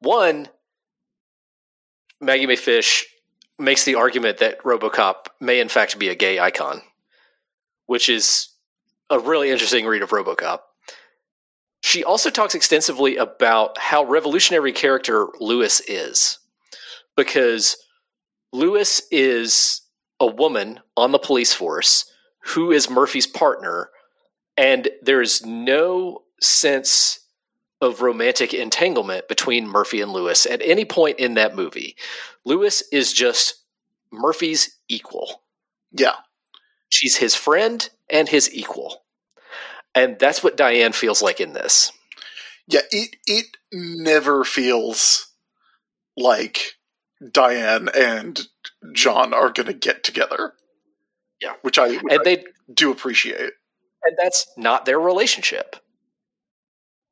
[0.00, 0.48] one,
[2.20, 3.06] Maggie Mae Fish
[3.60, 6.82] makes the argument that RoboCop may in fact be a gay icon,
[7.86, 8.48] which is
[9.10, 10.60] a really interesting read of RoboCop.
[11.82, 16.38] She also talks extensively about how revolutionary character Lewis is,
[17.16, 17.76] because
[18.52, 19.82] Lewis is
[20.20, 23.90] a woman on the police force who is Murphy's partner,
[24.56, 27.20] and there is no sense
[27.80, 31.96] of romantic entanglement between Murphy and Lewis at any point in that movie.
[32.44, 33.54] Lewis is just
[34.12, 35.42] Murphy's equal.
[35.92, 36.14] Yeah,
[36.88, 39.02] She's his friend and his equal.
[39.94, 41.92] And that's what Diane feels like in this.
[42.68, 42.80] yeah.
[42.92, 45.28] It it never feels
[46.16, 46.74] like
[47.32, 48.40] Diane and
[48.92, 50.52] John are going to get together.
[51.40, 51.54] Yeah.
[51.62, 53.52] which I, which And I they do appreciate.
[54.04, 55.76] and that's not their relationship.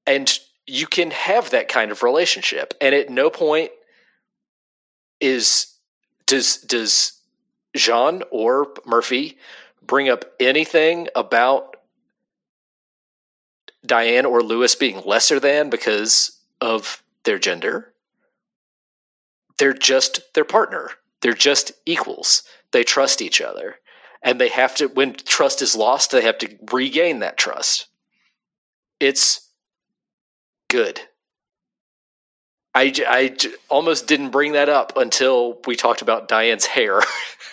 [0.07, 0.39] And
[0.69, 3.71] you can have that kind of relationship and at no point
[5.21, 5.75] is
[6.27, 7.19] does does
[7.75, 9.39] Jean or Murphy
[9.83, 11.77] bring up anything about
[13.85, 17.93] Diane or Lewis being lesser than because of their gender.
[19.59, 20.91] They're just their partner.
[21.23, 22.43] They're just equals.
[22.73, 23.77] They trust each other.
[24.23, 27.87] And they have to, when trust is lost, they have to regain that trust.
[29.01, 29.48] It's
[30.69, 31.01] good.
[32.75, 33.37] I, I
[33.69, 37.01] almost didn't bring that up until we talked about Diane's hair,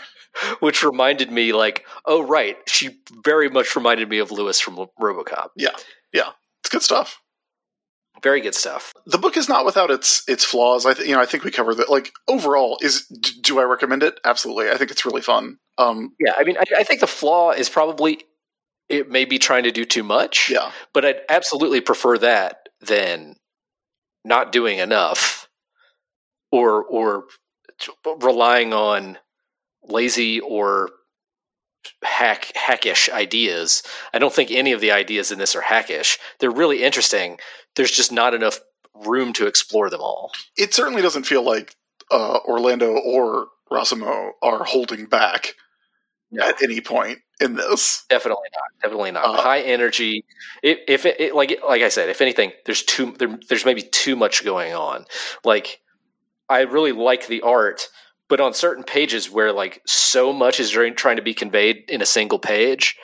[0.59, 2.57] which reminded me, like, oh, right.
[2.67, 5.49] She very much reminded me of Lewis from Robocop.
[5.55, 5.69] Yeah.
[6.13, 6.31] Yeah.
[6.61, 7.21] It's good stuff.
[8.23, 8.93] Very good stuff.
[9.05, 10.85] The book is not without its its flaws.
[10.85, 11.89] I th- you know I think we covered that.
[11.89, 14.19] Like overall, is d- do I recommend it?
[14.23, 14.69] Absolutely.
[14.69, 15.57] I think it's really fun.
[15.77, 18.23] Um, Yeah, I mean, I, I think the flaw is probably
[18.87, 20.49] it may be trying to do too much.
[20.49, 23.35] yeah, but I'd absolutely prefer that than
[24.23, 25.47] not doing enough
[26.51, 27.25] or or
[28.21, 29.17] relying on
[29.83, 30.89] lazy or
[32.03, 33.83] hack hackish ideas.
[34.13, 36.17] I don't think any of the ideas in this are hackish.
[36.39, 37.37] They're really interesting.
[37.75, 38.59] There's just not enough
[39.05, 40.31] room to explore them all.
[40.57, 41.75] it certainly doesn't feel like
[42.11, 45.55] uh, Orlando or Rossmo are holding back
[46.39, 48.05] at any point in this.
[48.09, 48.81] Definitely not.
[48.81, 49.25] Definitely not.
[49.25, 50.25] Uh, High energy.
[50.63, 53.81] If, if it, it like like I said, if anything, there's too there, there's maybe
[53.81, 55.05] too much going on.
[55.43, 55.81] Like
[56.49, 57.89] I really like the art,
[58.29, 62.05] but on certain pages where like so much is trying to be conveyed in a
[62.05, 62.95] single page,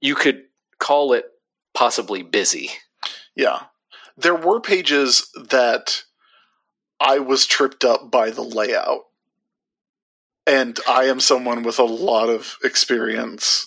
[0.00, 0.42] you could
[0.78, 1.26] call it
[1.74, 2.70] possibly busy.
[3.34, 3.60] Yeah,
[4.16, 6.02] there were pages that
[7.00, 9.06] I was tripped up by the layout,
[10.46, 13.66] and I am someone with a lot of experience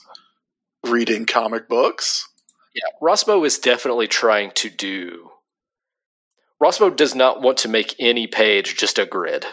[0.85, 2.27] reading comic books.
[2.73, 5.31] Yeah, Rossmo is definitely trying to do.
[6.61, 9.45] Rossmo does not want to make any page just a grid.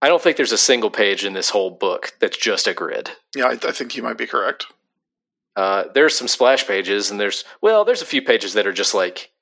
[0.00, 3.10] I don't think there's a single page in this whole book that's just a grid.
[3.34, 4.66] Yeah, I, I think you might be correct.
[5.56, 8.94] Uh, there's some splash pages, and there's well, there's a few pages that are just
[8.94, 9.32] like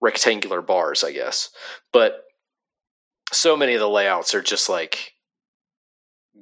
[0.00, 1.50] rectangular bars, I guess.
[1.92, 2.24] But
[3.32, 5.12] so many of the layouts are just like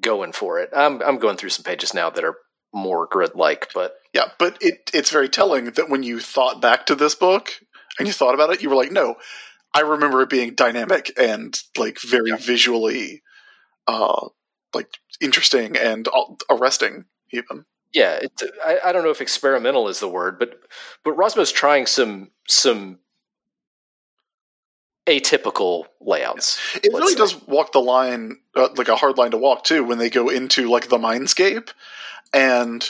[0.01, 0.71] going for it.
[0.75, 2.37] I'm I'm going through some pages now that are
[2.73, 6.87] more grid like, but Yeah, but it it's very telling that when you thought back
[6.87, 7.53] to this book
[7.99, 9.17] and you thought about it, you were like, no,
[9.75, 13.23] I remember it being dynamic and like very visually,
[13.87, 14.29] uh,
[14.75, 14.89] like
[15.21, 16.09] interesting and
[16.51, 17.65] arresting even.
[17.95, 18.33] Yeah, it,
[18.65, 20.61] I, I don't know if experimental is the word, but
[21.05, 22.99] but Rossmo's trying some some
[25.09, 26.59] atypical layouts.
[26.77, 27.19] It really say.
[27.19, 30.29] does walk the line, uh, like a hard line to walk too, when they go
[30.29, 31.71] into like the mindscape,
[32.33, 32.85] and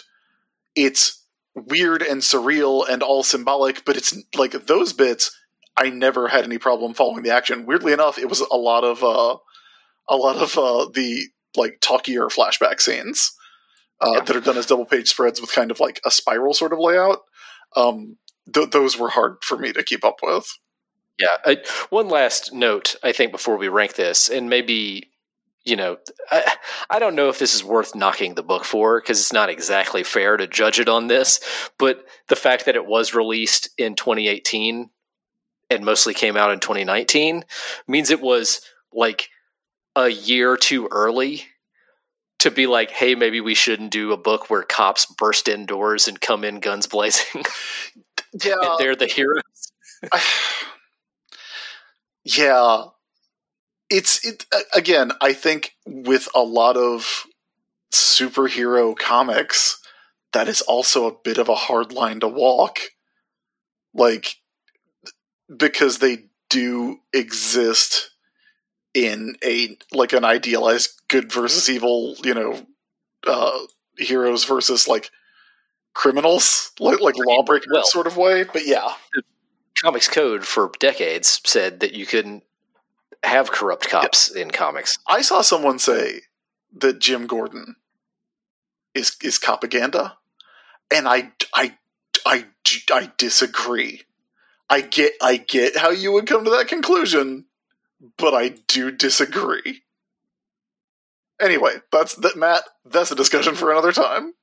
[0.75, 1.23] it's
[1.55, 3.85] weird and surreal and all symbolic.
[3.85, 5.37] But it's like those bits,
[5.77, 7.67] I never had any problem following the action.
[7.67, 9.37] Weirdly enough, it was a lot of uh,
[10.09, 13.33] a lot of uh, the like talkier flashback scenes
[14.01, 14.21] uh, Yeah.
[14.21, 16.79] that are done as double page spreads with kind of like a spiral sort of
[16.79, 17.21] layout.
[17.77, 18.17] Um,
[18.53, 20.47] th- those were hard for me to keep up with.
[21.19, 21.37] Yeah.
[21.45, 21.59] I,
[21.91, 25.11] one last note, I think, before we rank this, and maybe,
[25.65, 25.97] you know,
[26.31, 26.53] I,
[26.91, 30.05] I don't know if this is worth knocking the book for because it's not exactly
[30.05, 31.41] fair to judge it on this,
[31.79, 34.91] but the fact that it was released in 2018
[35.71, 37.45] and mostly came out in 2019
[37.89, 38.61] means it was
[38.93, 39.29] like
[39.97, 41.45] a year too early
[42.41, 46.21] to be like, hey, maybe we shouldn't do a book where cops burst indoors and
[46.21, 47.43] come in guns blazing
[48.45, 49.73] Yeah, and they're the heroes.
[52.25, 52.85] Yeah.
[53.91, 54.45] It's it
[54.75, 57.25] again i think with a lot of
[57.93, 59.81] superhero comics
[60.33, 62.81] that is also a bit of a hard line to walk.
[63.95, 64.37] Like
[65.57, 68.11] because they do exist
[68.95, 72.61] in a like an idealized good versus evil you know
[73.27, 73.59] uh
[73.99, 75.11] heroes versus like
[75.95, 78.95] criminals like like lawbreakers Well- sort of way but yeah
[79.83, 82.43] comics code for decades said that you couldn't
[83.23, 84.99] have corrupt cops in comics.
[85.07, 86.23] I saw someone say
[86.77, 87.77] that Jim Gordon
[88.95, 90.17] is is propaganda,
[90.93, 91.77] and I I
[92.27, 92.47] I
[92.91, 94.03] I disagree.
[94.71, 97.47] I get I get how you would come to that conclusion,
[98.17, 99.83] but I do disagree.
[101.41, 102.65] Anyway, that's that Matt.
[102.85, 104.35] That's a discussion for another time.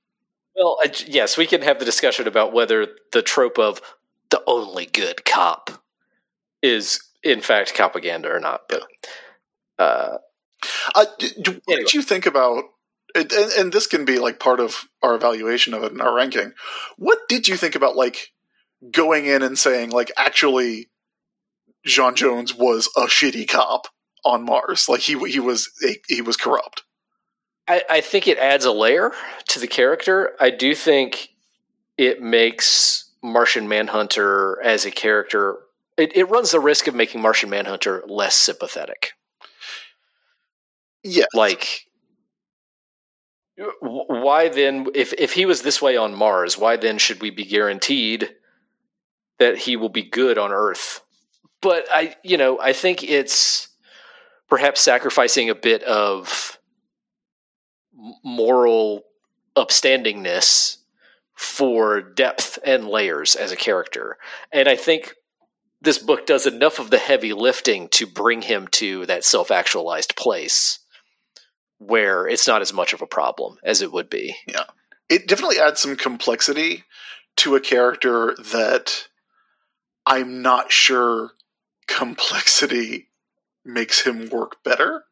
[0.55, 3.81] Well, yes, we can have the discussion about whether the trope of
[4.35, 5.69] the only good cop
[6.61, 8.67] is in fact propaganda or not.
[8.67, 8.83] But
[9.79, 10.17] uh,
[10.93, 12.65] Uh, d- d- what did you think about?
[13.13, 16.13] And, and and this can be like part of our evaluation of it and our
[16.13, 16.51] ranking.
[16.97, 18.33] What did you think about like
[18.91, 20.89] going in and saying like actually,
[21.85, 23.87] John Jones was a shitty cop
[24.25, 24.89] on Mars?
[24.89, 26.83] Like he he was a, he was corrupt.
[27.67, 29.11] I, I think it adds a layer
[29.47, 30.35] to the character.
[30.39, 31.29] I do think
[31.97, 35.57] it makes Martian Manhunter as a character.
[35.97, 39.11] It, it runs the risk of making Martian Manhunter less sympathetic.
[41.03, 41.85] Yeah, like
[43.79, 47.45] why then if if he was this way on mars why then should we be
[47.45, 48.29] guaranteed
[49.39, 51.01] that he will be good on earth
[51.61, 53.69] but i you know i think it's
[54.49, 56.59] perhaps sacrificing a bit of
[58.23, 59.03] moral
[59.55, 60.77] upstandingness
[61.35, 64.17] for depth and layers as a character
[64.51, 65.13] and i think
[65.81, 70.79] this book does enough of the heavy lifting to bring him to that self-actualized place
[71.77, 74.35] where it's not as much of a problem as it would be.
[74.47, 74.63] Yeah.
[75.09, 76.83] It definitely adds some complexity
[77.37, 79.07] to a character that
[80.05, 81.31] I'm not sure
[81.87, 83.09] complexity
[83.63, 85.03] makes him work better.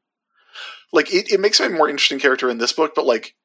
[0.91, 3.35] Like it, it makes him a more interesting character in this book, but like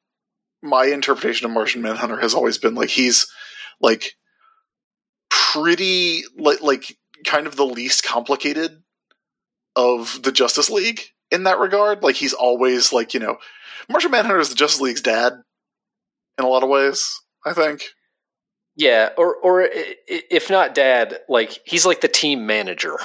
[0.61, 3.27] my interpretation of Martian Manhunter has always been like he's
[3.79, 4.15] like
[5.29, 8.83] pretty like like kind of the least complicated
[9.75, 11.01] of the Justice League
[11.31, 12.03] in that regard.
[12.03, 13.37] Like he's always like, you know,
[13.89, 15.33] Martian Manhunter is the Justice League's dad
[16.37, 17.83] in a lot of ways, I think.
[18.75, 19.67] Yeah, or or
[20.07, 22.97] if not dad, like he's like the team manager.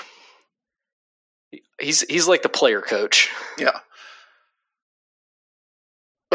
[1.81, 3.31] He's he's like the player coach.
[3.59, 3.81] Yeah.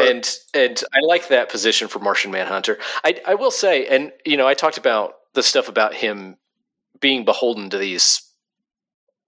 [0.00, 2.78] And and I like that position for Martian Manhunter.
[3.04, 6.36] I I will say, and you know, I talked about the stuff about him
[7.00, 8.22] being beholden to these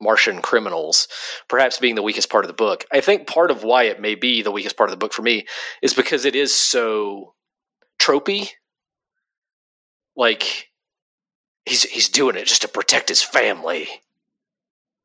[0.01, 1.09] Martian criminals,
[1.49, 2.85] perhaps being the weakest part of the book.
[2.93, 5.23] I think part of why it may be the weakest part of the book for
[5.23, 5.47] me
[5.81, 7.35] is because it is so
[8.01, 8.51] tropey.
[10.17, 10.71] Like
[11.65, 13.89] he's he's doing it just to protect his family.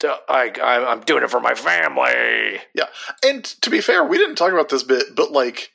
[0.03, 2.59] I, I I'm doing it for my family.
[2.73, 2.85] Yeah,
[3.25, 5.71] and to be fair, we didn't talk about this bit, but like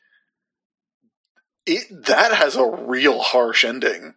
[1.66, 4.14] it that has a real harsh ending.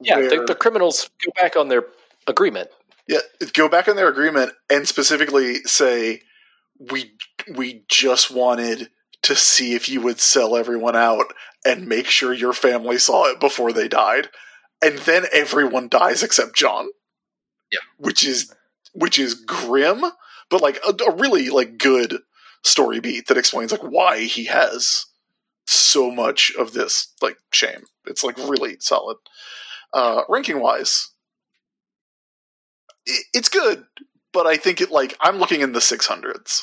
[0.00, 1.84] Yeah, the, where- the criminals go back on their
[2.26, 2.68] agreement.
[3.08, 3.18] yeah,
[3.52, 6.22] go back on their agreement and specifically say
[6.78, 7.12] we
[7.56, 8.90] we just wanted
[9.22, 11.26] to see if you would sell everyone out
[11.64, 14.28] and make sure your family saw it before they died.
[14.84, 16.88] And then everyone dies except John.
[17.70, 17.78] Yeah.
[17.98, 18.52] Which is
[18.92, 20.02] which is grim,
[20.50, 22.18] but like a, a really like good
[22.64, 25.06] story beat that explains like why he has
[25.66, 27.84] so much of this like shame.
[28.06, 29.16] It's like really solid.
[29.92, 31.10] Uh, ranking wise,
[33.06, 33.84] it, it's good,
[34.32, 36.62] but I think it like I'm looking in the 600s.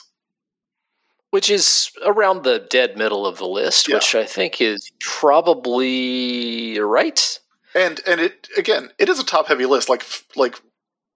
[1.32, 3.96] which is around the dead middle of the list, Yeah.
[3.96, 7.40] which I think is probably right.
[7.76, 9.90] And and it again, it is a top heavy list.
[9.90, 10.04] Like
[10.36, 10.60] like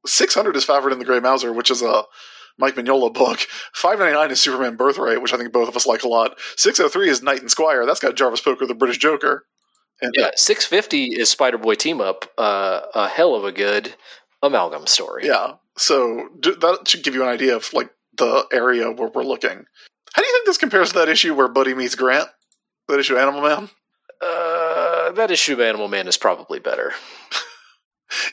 [0.06, 2.04] 600 is Fafhrd and the Grey Mouser, which is a
[2.58, 3.40] Mike Mignola book.
[3.74, 6.38] 599 is Superman Birthright, which I think both of us like a lot.
[6.58, 7.86] 603 is Knight and Squire.
[7.86, 9.46] That's got Jarvis Poker, the British Joker.
[10.02, 12.26] And Yeah, six fifty is Spider Boy team up.
[12.38, 13.94] Uh, a hell of a good
[14.42, 15.26] amalgam story.
[15.28, 15.54] Yeah.
[15.78, 19.66] So d- that should give you an idea of like the area where we're looking.
[20.14, 22.28] How do you think this compares to that issue where Buddy meets Grant?
[22.88, 23.70] That issue, Animal Man.
[24.22, 26.92] Uh, that issue of Animal Man is probably better.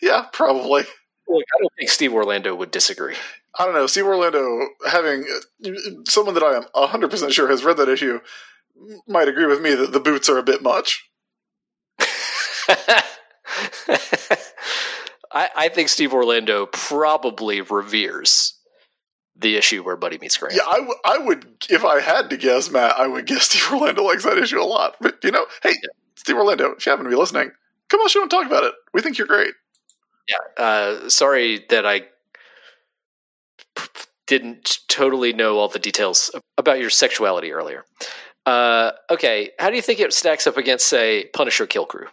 [0.03, 0.83] Yeah, probably.
[1.31, 3.17] Look, I don't think Steve Orlando would disagree.
[3.59, 3.87] I don't know.
[3.87, 5.27] Steve Orlando, having
[6.09, 8.21] someone that I am hundred percent sure has read that issue,
[9.09, 11.11] might agree with me that the boots are a bit much.
[15.33, 18.55] I, I think Steve Orlando probably reveres
[19.37, 20.57] the issue where Buddy meets Grant.
[20.57, 22.99] Yeah, I, w- I would if I had to guess, Matt.
[22.99, 24.97] I would guess Steve Orlando likes that issue a lot.
[25.01, 25.75] But you know, hey,
[26.17, 27.53] Steve Orlando, if you happen to be listening,
[27.89, 28.75] come on, show and talk about it.
[28.95, 29.55] We think you're great.
[30.31, 30.65] Yeah.
[30.65, 32.03] Uh, sorry that I
[34.27, 37.85] didn't totally know all the details about your sexuality earlier.
[38.47, 42.07] Uh, okay, how do you think it stacks up against, say, Punisher Kill Crew,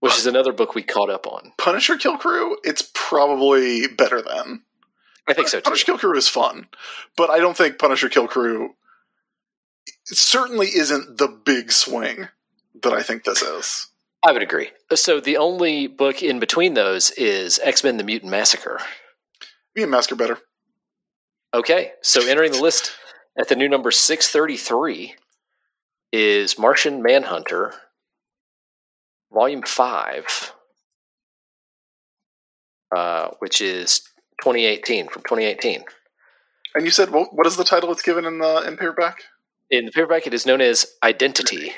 [0.00, 1.52] which is another book we caught up on?
[1.58, 4.62] Punisher Kill Crew, it's probably better than
[5.26, 5.64] I think so too.
[5.64, 6.68] Punisher Kill Crew is fun,
[7.16, 8.74] but I don't think Punisher Kill Crew
[10.10, 12.28] it certainly isn't the big swing
[12.82, 13.88] that I think this is.
[14.24, 14.70] I would agree.
[14.94, 18.80] So the only book in between those is X Men: The Mutant Massacre.
[19.74, 20.38] Me and Masker better.
[21.54, 22.92] Okay, so entering the list
[23.38, 25.14] at the new number 633
[26.12, 27.74] is Martian Manhunter,
[29.32, 30.52] Volume 5,
[32.94, 34.00] uh, which is
[34.42, 35.84] 2018, from 2018.
[36.74, 37.34] And you said what?
[37.34, 39.24] What is the title it's given in the in paperback?
[39.70, 41.72] In the paperback, it is known as Identity.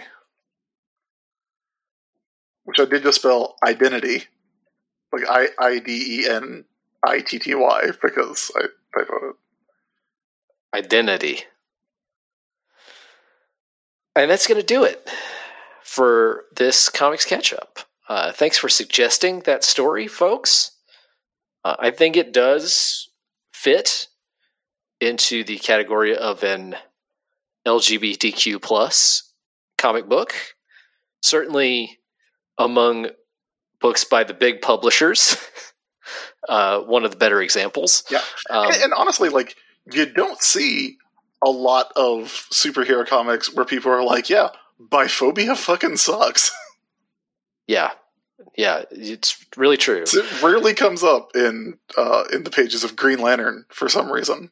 [2.64, 4.24] Which I did just spell identity,
[5.12, 6.64] like I I D E N
[7.06, 9.36] I T T Y because I typoed it.
[10.74, 11.44] Identity.
[14.16, 15.10] And that's going to do it
[15.82, 17.80] for this comics catch up.
[18.08, 20.72] Uh, thanks for suggesting that story, folks.
[21.64, 23.08] Uh, I think it does
[23.52, 24.08] fit
[25.00, 26.76] into the category of an
[27.66, 29.32] LGBTQ plus
[29.78, 30.34] comic book.
[31.22, 31.98] Certainly
[32.59, 33.09] among
[33.80, 35.36] books by the big publishers,
[36.48, 38.05] uh, one of the better examples.
[38.11, 38.22] Yeah.
[38.50, 39.57] Um, and, and honestly, like
[39.92, 40.96] you don't see
[41.44, 44.48] a lot of superhero comics where people are like, "Yeah,
[44.80, 46.50] biphobia fucking sucks."
[47.66, 47.92] Yeah,
[48.57, 50.05] yeah, it's really true.
[50.07, 54.50] it rarely comes up in uh, in the pages of Green Lantern for some reason.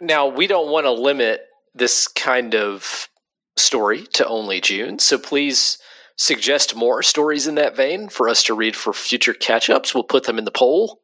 [0.00, 3.08] Now we don't want to limit this kind of
[3.56, 5.78] story to only June, so please
[6.16, 9.94] suggest more stories in that vein for us to read for future catch-ups.
[9.94, 11.00] We'll put them in the poll,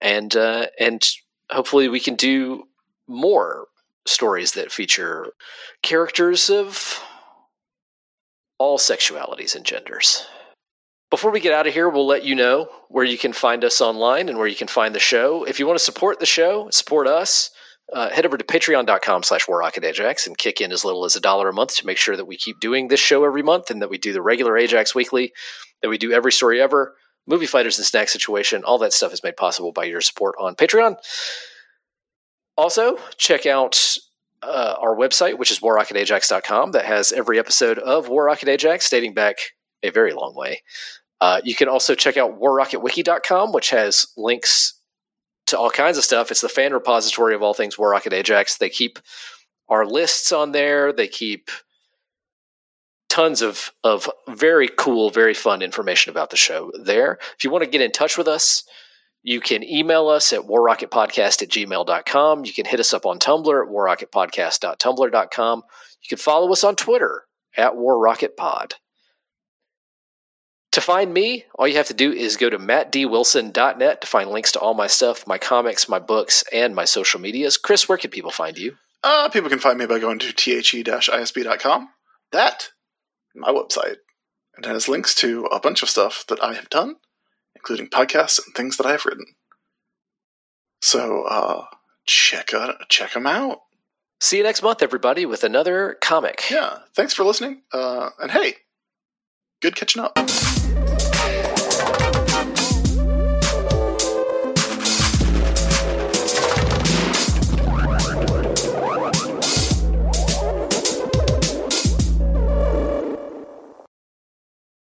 [0.00, 1.06] and uh, and
[1.50, 2.64] hopefully we can do
[3.06, 3.66] more
[4.06, 5.32] stories that feature
[5.82, 7.02] characters of
[8.58, 10.26] all sexualities and genders.
[11.10, 13.80] Before we get out of here, we'll let you know where you can find us
[13.80, 15.44] online and where you can find the show.
[15.44, 17.50] If you want to support the show, support us,
[17.92, 21.48] uh, head over to patreon.com slash warrocketajax and kick in as little as a dollar
[21.48, 23.90] a month to make sure that we keep doing this show every month and that
[23.90, 25.32] we do the regular Ajax Weekly,
[25.82, 26.94] that we do every story ever,
[27.26, 28.64] movie fighters and snack situation.
[28.64, 30.96] All that stuff is made possible by your support on Patreon.
[32.56, 33.96] Also, check out
[34.42, 39.14] uh, our website, which is warrocketajax.com, that has every episode of War Rocket Ajax dating
[39.14, 39.36] back
[39.82, 40.62] a very long way.
[41.20, 44.77] Uh, you can also check out warrocketwiki.com, which has links
[45.48, 46.30] to all kinds of stuff.
[46.30, 48.58] It's the fan repository of all things War Rocket Ajax.
[48.58, 48.98] They keep
[49.68, 50.92] our lists on there.
[50.92, 51.50] They keep
[53.08, 57.18] tons of of very cool, very fun information about the show there.
[57.36, 58.64] If you want to get in touch with us,
[59.22, 62.44] you can email us at warrocketpodcast at gmail.com.
[62.44, 65.62] You can hit us up on Tumblr at warrocketpodcast.tumblr.com.
[66.02, 67.24] You can follow us on Twitter
[67.56, 68.74] at warrocketpod.
[70.78, 74.52] To find me, all you have to do is go to mattdwilson.net to find links
[74.52, 77.56] to all my stuff, my comics, my books, and my social medias.
[77.56, 78.76] Chris, where can people find you?
[79.02, 81.88] Uh, people can find me by going to the-isb.com.
[82.30, 82.68] That,
[83.34, 83.96] my website,
[84.56, 86.94] it has links to a bunch of stuff that I have done
[87.56, 89.26] including podcasts and things that I have written.
[90.80, 91.64] So uh,
[92.06, 93.62] check uh, check them out.
[94.20, 96.48] See you next month, everybody, with another comic.
[96.50, 97.62] Yeah, thanks for listening.
[97.72, 98.54] Uh, and hey,
[99.60, 100.16] good catching up.